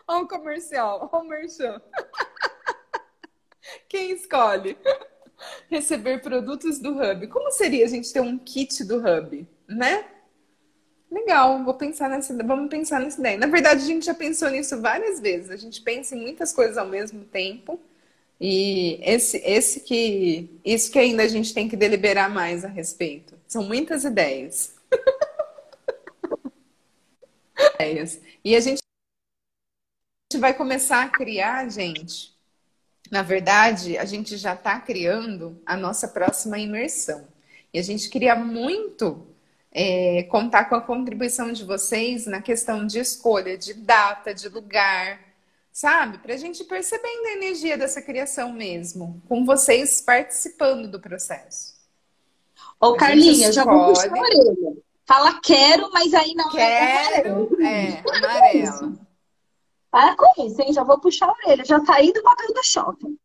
[0.09, 1.83] Olha o comercial, olha o merchan.
[3.89, 4.77] Quem escolhe
[5.71, 7.27] receber produtos do Hub?
[7.29, 10.05] Como seria a gente ter um kit do Hub, né?
[11.11, 13.39] Legal, vou pensar nessa, vamos pensar nessa ideia.
[13.39, 15.51] Na verdade, a gente já pensou nisso várias vezes.
[15.51, 17.79] A gente pensa em muitas coisas ao mesmo tempo.
[18.41, 23.35] E esse, esse que, isso que ainda a gente tem que deliberar mais a respeito.
[23.47, 24.75] São muitas ideias.
[27.75, 28.21] ideias.
[28.45, 28.83] E a gente
[30.39, 32.36] vai começar a criar, gente,
[33.11, 37.27] na verdade, a gente já está criando a nossa próxima imersão.
[37.73, 39.27] E a gente queria muito
[39.71, 45.21] é, contar com a contribuição de vocês na questão de escolha de data, de lugar,
[45.71, 46.19] sabe?
[46.19, 51.75] Para a gente percebendo a energia dessa criação mesmo, com vocês participando do processo.
[52.81, 54.77] Ô, a Carlinha, já vou puxar a orelha.
[55.05, 59.06] Fala quero, mas aí não é quero, é, amarela.
[59.97, 60.75] Para com isso, hein?
[60.75, 61.65] Já vou puxar a orelha.
[61.65, 63.19] Já saí do papel do shopping.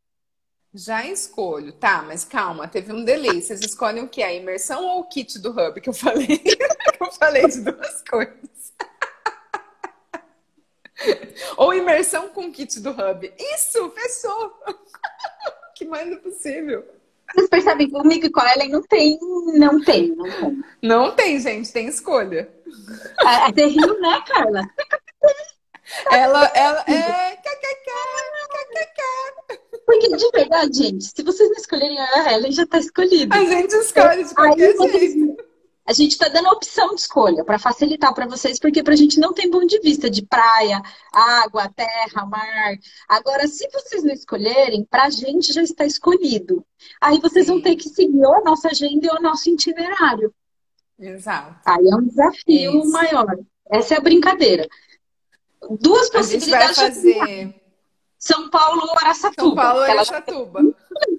[0.74, 1.74] Já escolho.
[1.74, 3.41] Tá, mas calma, teve um delay.
[3.41, 4.24] Vocês escolhem o que?
[4.24, 6.38] A imersão ou o kit do Hub que eu falei?
[6.39, 8.74] que eu falei de duas coisas.
[11.57, 13.34] ou imersão com kit do Hub.
[13.38, 14.53] Isso, fechou!
[15.76, 16.88] que mais é possível.
[17.36, 20.63] Vocês percebem que comigo e com a Ellen não tem, não tem, não tem.
[20.82, 22.49] Não tem, gente, tem escolha.
[23.19, 24.61] Até riu, né, Carla?
[26.12, 27.38] Ela, ela é.
[29.86, 33.36] Porque, de verdade, gente, se vocês não escolherem a Helen, já tá escolhida.
[33.36, 35.52] A gente escolhe de qualquer jeito.
[35.86, 38.98] A gente está dando a opção de escolha para facilitar para vocês, porque para a
[38.98, 40.82] gente não tem ponto de vista de praia,
[41.12, 42.78] água, terra, mar.
[43.10, 46.66] Agora, se vocês não escolherem, para a gente já está escolhido.
[47.02, 47.54] Aí vocês Sim.
[47.54, 50.34] vão ter que seguir ou a nossa agenda ou o nosso itinerário.
[50.98, 51.60] Exato.
[51.66, 52.92] Aí é um desafio Isso.
[52.92, 53.38] maior.
[53.70, 54.70] Essa é a brincadeira
[55.80, 56.80] duas possibilidades.
[56.80, 57.55] A gente vai fazer
[58.18, 59.41] São Paulo ou Araçatuba.
[59.41, 60.59] São Paulo ou Araçatuba.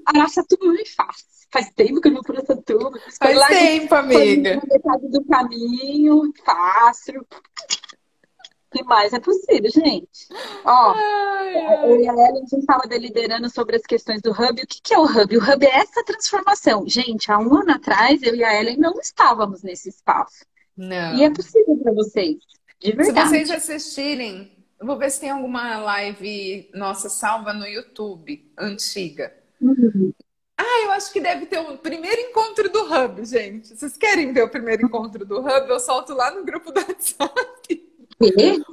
[0.06, 1.26] Araçatuba não é fácil.
[1.50, 2.98] Faz tempo que eu não vou para Araçatuba.
[3.18, 4.62] Faz tempo, amiga.
[4.66, 7.20] Metade do caminho, fácil.
[7.20, 10.28] O que mais é possível, gente?
[10.64, 11.90] Ó, ai, ai.
[11.90, 14.62] eu e a Ellen, a gente estava deliberando sobre as questões do Hub.
[14.62, 15.36] O que, que é o Hub?
[15.36, 16.88] O Hub é essa transformação.
[16.88, 20.46] Gente, há um ano atrás, eu e a Ellen não estávamos nesse espaço.
[20.74, 21.16] Não.
[21.16, 22.38] E é possível para vocês.
[22.82, 23.28] De verdade.
[23.28, 29.32] Se vocês assistirem, vou ver se tem alguma live nossa salva no YouTube, antiga.
[29.60, 30.12] Uhum.
[30.58, 33.68] Ah, eu acho que deve ter o primeiro encontro do Hub, gente.
[33.76, 35.68] Vocês querem ver o primeiro encontro do Hub?
[35.68, 37.92] Eu solto lá no grupo do WhatsApp.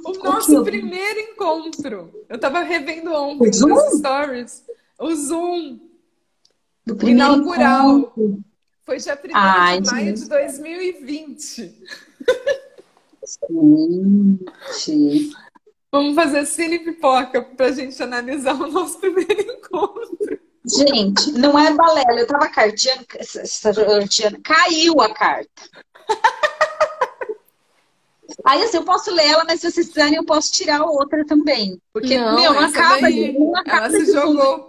[0.04, 2.24] O nosso primeiro encontro.
[2.28, 4.64] Eu tava revendo ontem nos stories.
[4.98, 5.80] O Zoom.
[6.86, 7.98] do primeiro inaugural.
[7.98, 8.44] encontro.
[8.84, 10.22] Foi dia 1 Ai, de maio gente.
[10.22, 11.74] de 2020.
[14.84, 15.30] Gente.
[15.92, 20.40] Vamos fazer cine pipoca pra gente analisar o nosso primeiro encontro.
[20.64, 22.20] Gente, não é balela.
[22.20, 23.06] Eu tava carteando,
[24.42, 25.62] caiu a carta.
[28.44, 31.80] Aí assim, eu posso ler ela, mas se vocês quiserem, eu posso tirar outra também.
[31.92, 34.68] Porque, Não, meu, acaba, daí, não acaba ela se de jogou.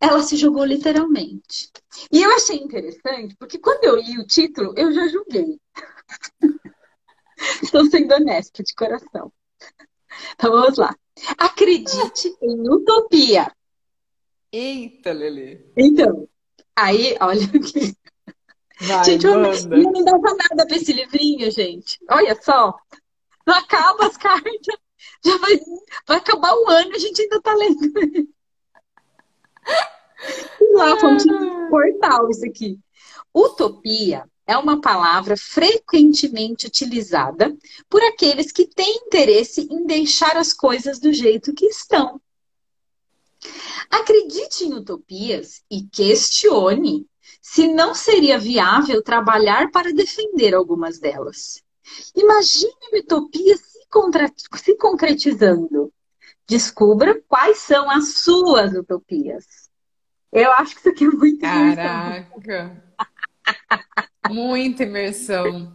[0.00, 1.70] Ela se jogou literalmente.
[2.12, 5.58] E eu achei interessante, porque quando eu li o título, eu já julguei.
[7.62, 9.32] Estou sendo honesta de coração.
[10.34, 10.94] Então vamos lá.
[11.38, 13.52] Acredite em utopia.
[14.52, 15.60] Eita, Lelê.
[15.76, 16.28] Então,
[16.74, 17.94] aí, olha aqui.
[18.80, 19.76] Vai, Gente, não, manda.
[19.76, 21.98] eu não dava nada pra esse livrinho, gente.
[22.08, 22.76] Olha só.
[23.46, 24.78] Não acaba as cartas.
[25.24, 25.58] Já vai,
[26.06, 28.28] vai acabar o ano, a gente ainda tá lendo.
[30.74, 32.78] lá, fonte de portal isso aqui.
[33.34, 37.54] Utopia é uma palavra frequentemente utilizada
[37.86, 42.18] por aqueles que têm interesse em deixar as coisas do jeito que estão.
[43.90, 47.06] Acredite em utopias e questione
[47.42, 51.62] se não seria viável trabalhar para defender algumas delas.
[52.16, 55.92] Imagine uma utopia se, contra- se concretizando.
[56.46, 59.44] Descubra quais são as suas utopias.
[60.32, 61.76] Eu acho que isso aqui é muito interessante.
[61.76, 62.87] Caraca.
[64.30, 65.74] Muita imersão.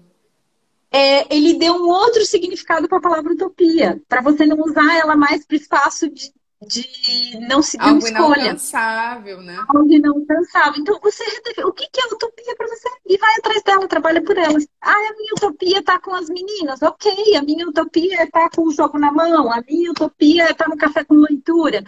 [0.91, 5.15] É, ele deu um outro significado para a palavra utopia, para você não usar ela
[5.15, 6.31] mais para o espaço de,
[6.67, 8.41] de não uma Algo escolha.
[8.41, 9.57] inalcançável, né?
[9.67, 10.79] algo inalcançável.
[10.79, 11.23] Então, você
[11.65, 14.59] o que que é utopia para você e vai atrás dela, trabalha por ela.
[14.79, 16.79] Ah, a minha utopia tá com as meninas.
[16.83, 20.53] Ok, a minha utopia é tá com o jogo na mão, a minha utopia é
[20.53, 21.83] tá no café com leitura.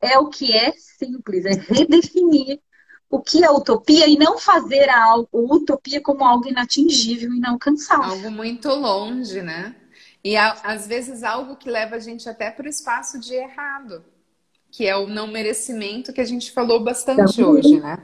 [0.00, 2.60] É o que é simples, é redefinir
[3.12, 8.04] o que é utopia e não fazer a algo, utopia como algo inatingível, inalcançável.
[8.04, 9.76] Algo muito longe, né?
[10.24, 14.02] E às vezes algo que leva a gente até para o espaço de errado,
[14.70, 17.44] que é o não merecimento que a gente falou bastante Também.
[17.44, 17.98] hoje, né?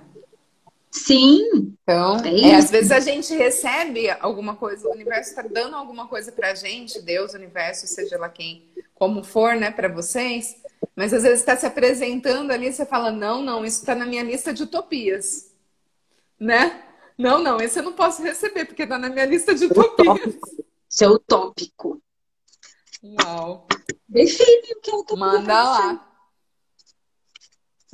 [0.90, 5.76] Sim, Então, É é, às vezes a gente recebe alguma coisa, o universo está dando
[5.76, 8.64] alguma coisa pra gente, Deus, universo, seja lá quem,
[8.94, 10.56] como for, né, para vocês,
[10.96, 14.06] mas às vezes está se apresentando ali e você fala: não, não, isso está na
[14.06, 15.52] minha lista de utopias,
[16.38, 16.82] né?
[17.16, 20.34] Não, não, esse eu não posso receber, porque está na minha lista de utopias.
[20.88, 22.00] isso é utópico.
[23.02, 23.66] Uau!
[24.08, 25.16] Define o que é utopia.
[25.24, 26.07] Manda lá.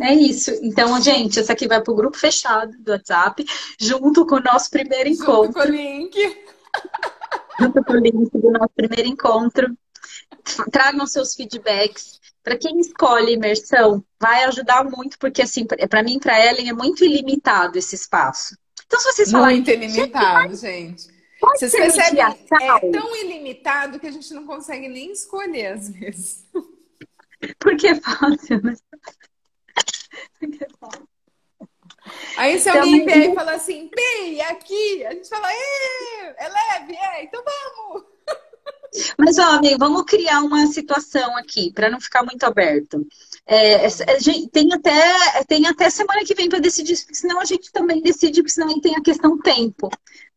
[0.01, 0.51] É isso.
[0.62, 3.45] Então, gente, essa aqui vai pro grupo fechado do WhatsApp,
[3.78, 5.70] junto com o nosso primeiro Junto com o encontro.
[5.70, 6.45] link.
[7.61, 9.76] Junto com o link do nosso primeiro encontro.
[10.72, 12.20] Tragam seus feedbacks.
[12.42, 17.05] Para quem escolhe imersão, vai ajudar muito, porque assim, para mim, para Ellen, é muito
[17.05, 18.57] ilimitado esse espaço.
[18.86, 21.09] Então, se vocês falarem, Muito ilimitado, gente.
[21.40, 22.22] pode Vocês percebem?
[22.22, 26.45] É tão ilimitado que a gente não consegue nem escolher às vezes.
[27.59, 28.74] porque é fácil, né?
[32.37, 36.35] Aí se Então, alguém mas- vier e fala assim, Pi, aqui, a gente fala, "Ê,
[36.37, 38.05] é leve, é, então vamos.
[39.18, 43.07] Mas, ó, amigo, vamos criar uma situação aqui, para não ficar muito aberto.
[43.47, 47.45] É, essa- gente tem até, tem até semana que vem para decidir, porque senão a
[47.45, 49.88] gente também decide, porque senão tem a questão tempo,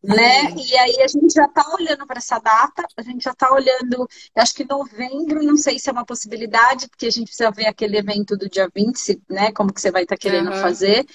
[0.03, 0.51] né?
[0.55, 4.08] E aí a gente já está olhando para essa data, a gente já está olhando,
[4.36, 7.97] acho que novembro, não sei se é uma possibilidade, porque a gente precisa ver aquele
[7.97, 9.51] evento do dia 20, se- né?
[9.51, 10.62] Como que você vai estar querendo Aham.
[10.62, 11.05] fazer.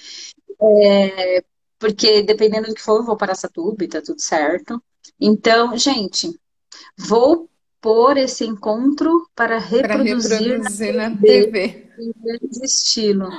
[0.61, 1.43] É,
[1.79, 4.81] porque dependendo do que for, eu vou para Satuba e tá tudo certo.
[5.19, 6.29] Então, gente,
[6.97, 7.49] vou
[7.81, 11.89] pôr esse encontro para reproduzir reproduzir na TV.
[11.99, 13.29] em grande estilo.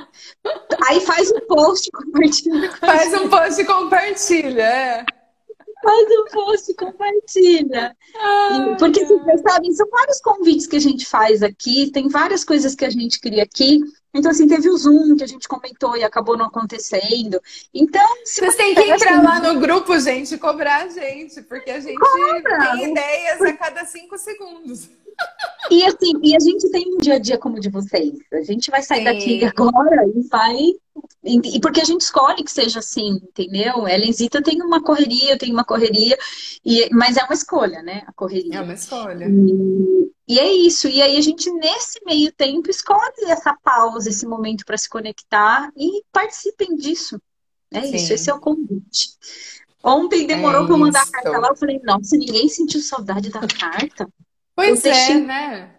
[0.87, 2.69] Aí faz um post, compartilha.
[2.69, 5.05] com Faz um post e compartilha, é.
[5.85, 7.95] Faz um post, compartilha.
[8.15, 12.43] E- Porque, assim, vocês sabem, são vários convites que a gente faz aqui, tem várias
[12.43, 13.79] coisas que a gente cria aqui.
[14.13, 17.39] Então, assim, teve o Zoom que a gente comentou e acabou não acontecendo.
[17.73, 21.79] Então, se Vocês têm que entrar lá no grupo, gente, cobrar a gente, porque a
[21.79, 24.89] gente tem ideias a cada cinco segundos.
[25.71, 28.13] E assim, e a gente tem um dia a dia como o de vocês.
[28.31, 29.03] A gente vai sair Sim.
[29.05, 30.55] daqui agora e vai.
[31.23, 33.87] E porque a gente escolhe que seja assim, entendeu?
[33.87, 36.15] Elenzita tem uma correria, eu tenho uma correria,
[36.63, 38.03] e, mas é uma escolha, né?
[38.05, 38.59] A correria.
[38.59, 39.25] É uma escolha.
[39.27, 40.87] E, e é isso.
[40.87, 45.71] E aí a gente, nesse meio tempo, escolhe essa pausa, esse momento para se conectar
[45.75, 47.19] e participem disso.
[47.71, 47.95] É Sim.
[47.95, 49.09] isso, esse é o convite.
[49.83, 53.29] Ontem demorou É para eu mandar a carta lá, eu falei, nossa, ninguém sentiu saudade
[53.29, 54.07] da carta.
[54.55, 55.75] Pois Eu é, deixei- né?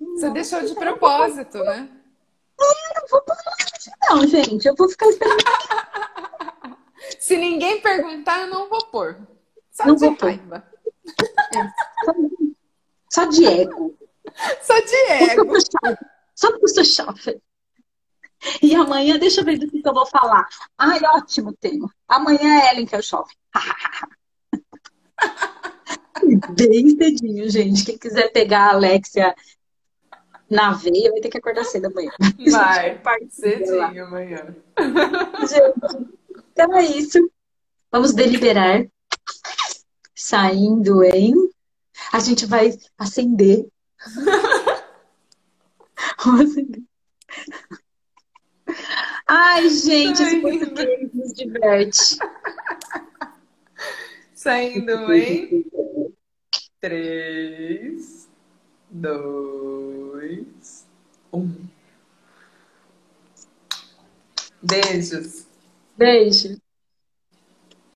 [0.00, 1.88] Você deixou de propósito, né?
[2.58, 3.40] Eu vou parar,
[4.10, 5.38] Não, gente, eu vou ficar esperando.
[7.18, 9.16] Se ninguém perguntar, eu não vou pôr.
[9.70, 10.28] Só Não de vou pôr.
[10.30, 10.66] raiva.
[12.04, 12.12] Só,
[13.10, 13.96] só de ego.
[14.62, 15.52] Só de ego.
[16.34, 17.40] Só porque eu sou chave.
[18.60, 20.48] E amanhã, deixa eu ver do que que eu vou falar.
[20.76, 21.88] Ai, ótimo tema.
[22.08, 23.32] Amanhã é Ellen que eu chove.
[26.54, 27.84] Bem cedinho, gente.
[27.84, 29.34] Quem quiser pegar a Alexia
[30.48, 32.12] na veia vai ter que acordar cedo amanhã.
[32.50, 33.00] Vai,
[33.30, 34.54] cedinho amanhã.
[35.48, 36.08] Gente,
[36.52, 37.18] então é isso.
[37.90, 38.86] Vamos deliberar.
[40.14, 41.34] Saindo em.
[42.12, 43.66] A gente vai acender.
[46.24, 46.82] Vamos acender.
[49.26, 52.18] Ai, gente, esse português nos diverte.
[54.34, 55.64] Saindo em
[56.82, 58.28] 3,
[58.90, 60.84] 2,
[61.30, 61.70] 1.
[64.60, 65.46] Beijos.
[65.96, 66.61] Beijo.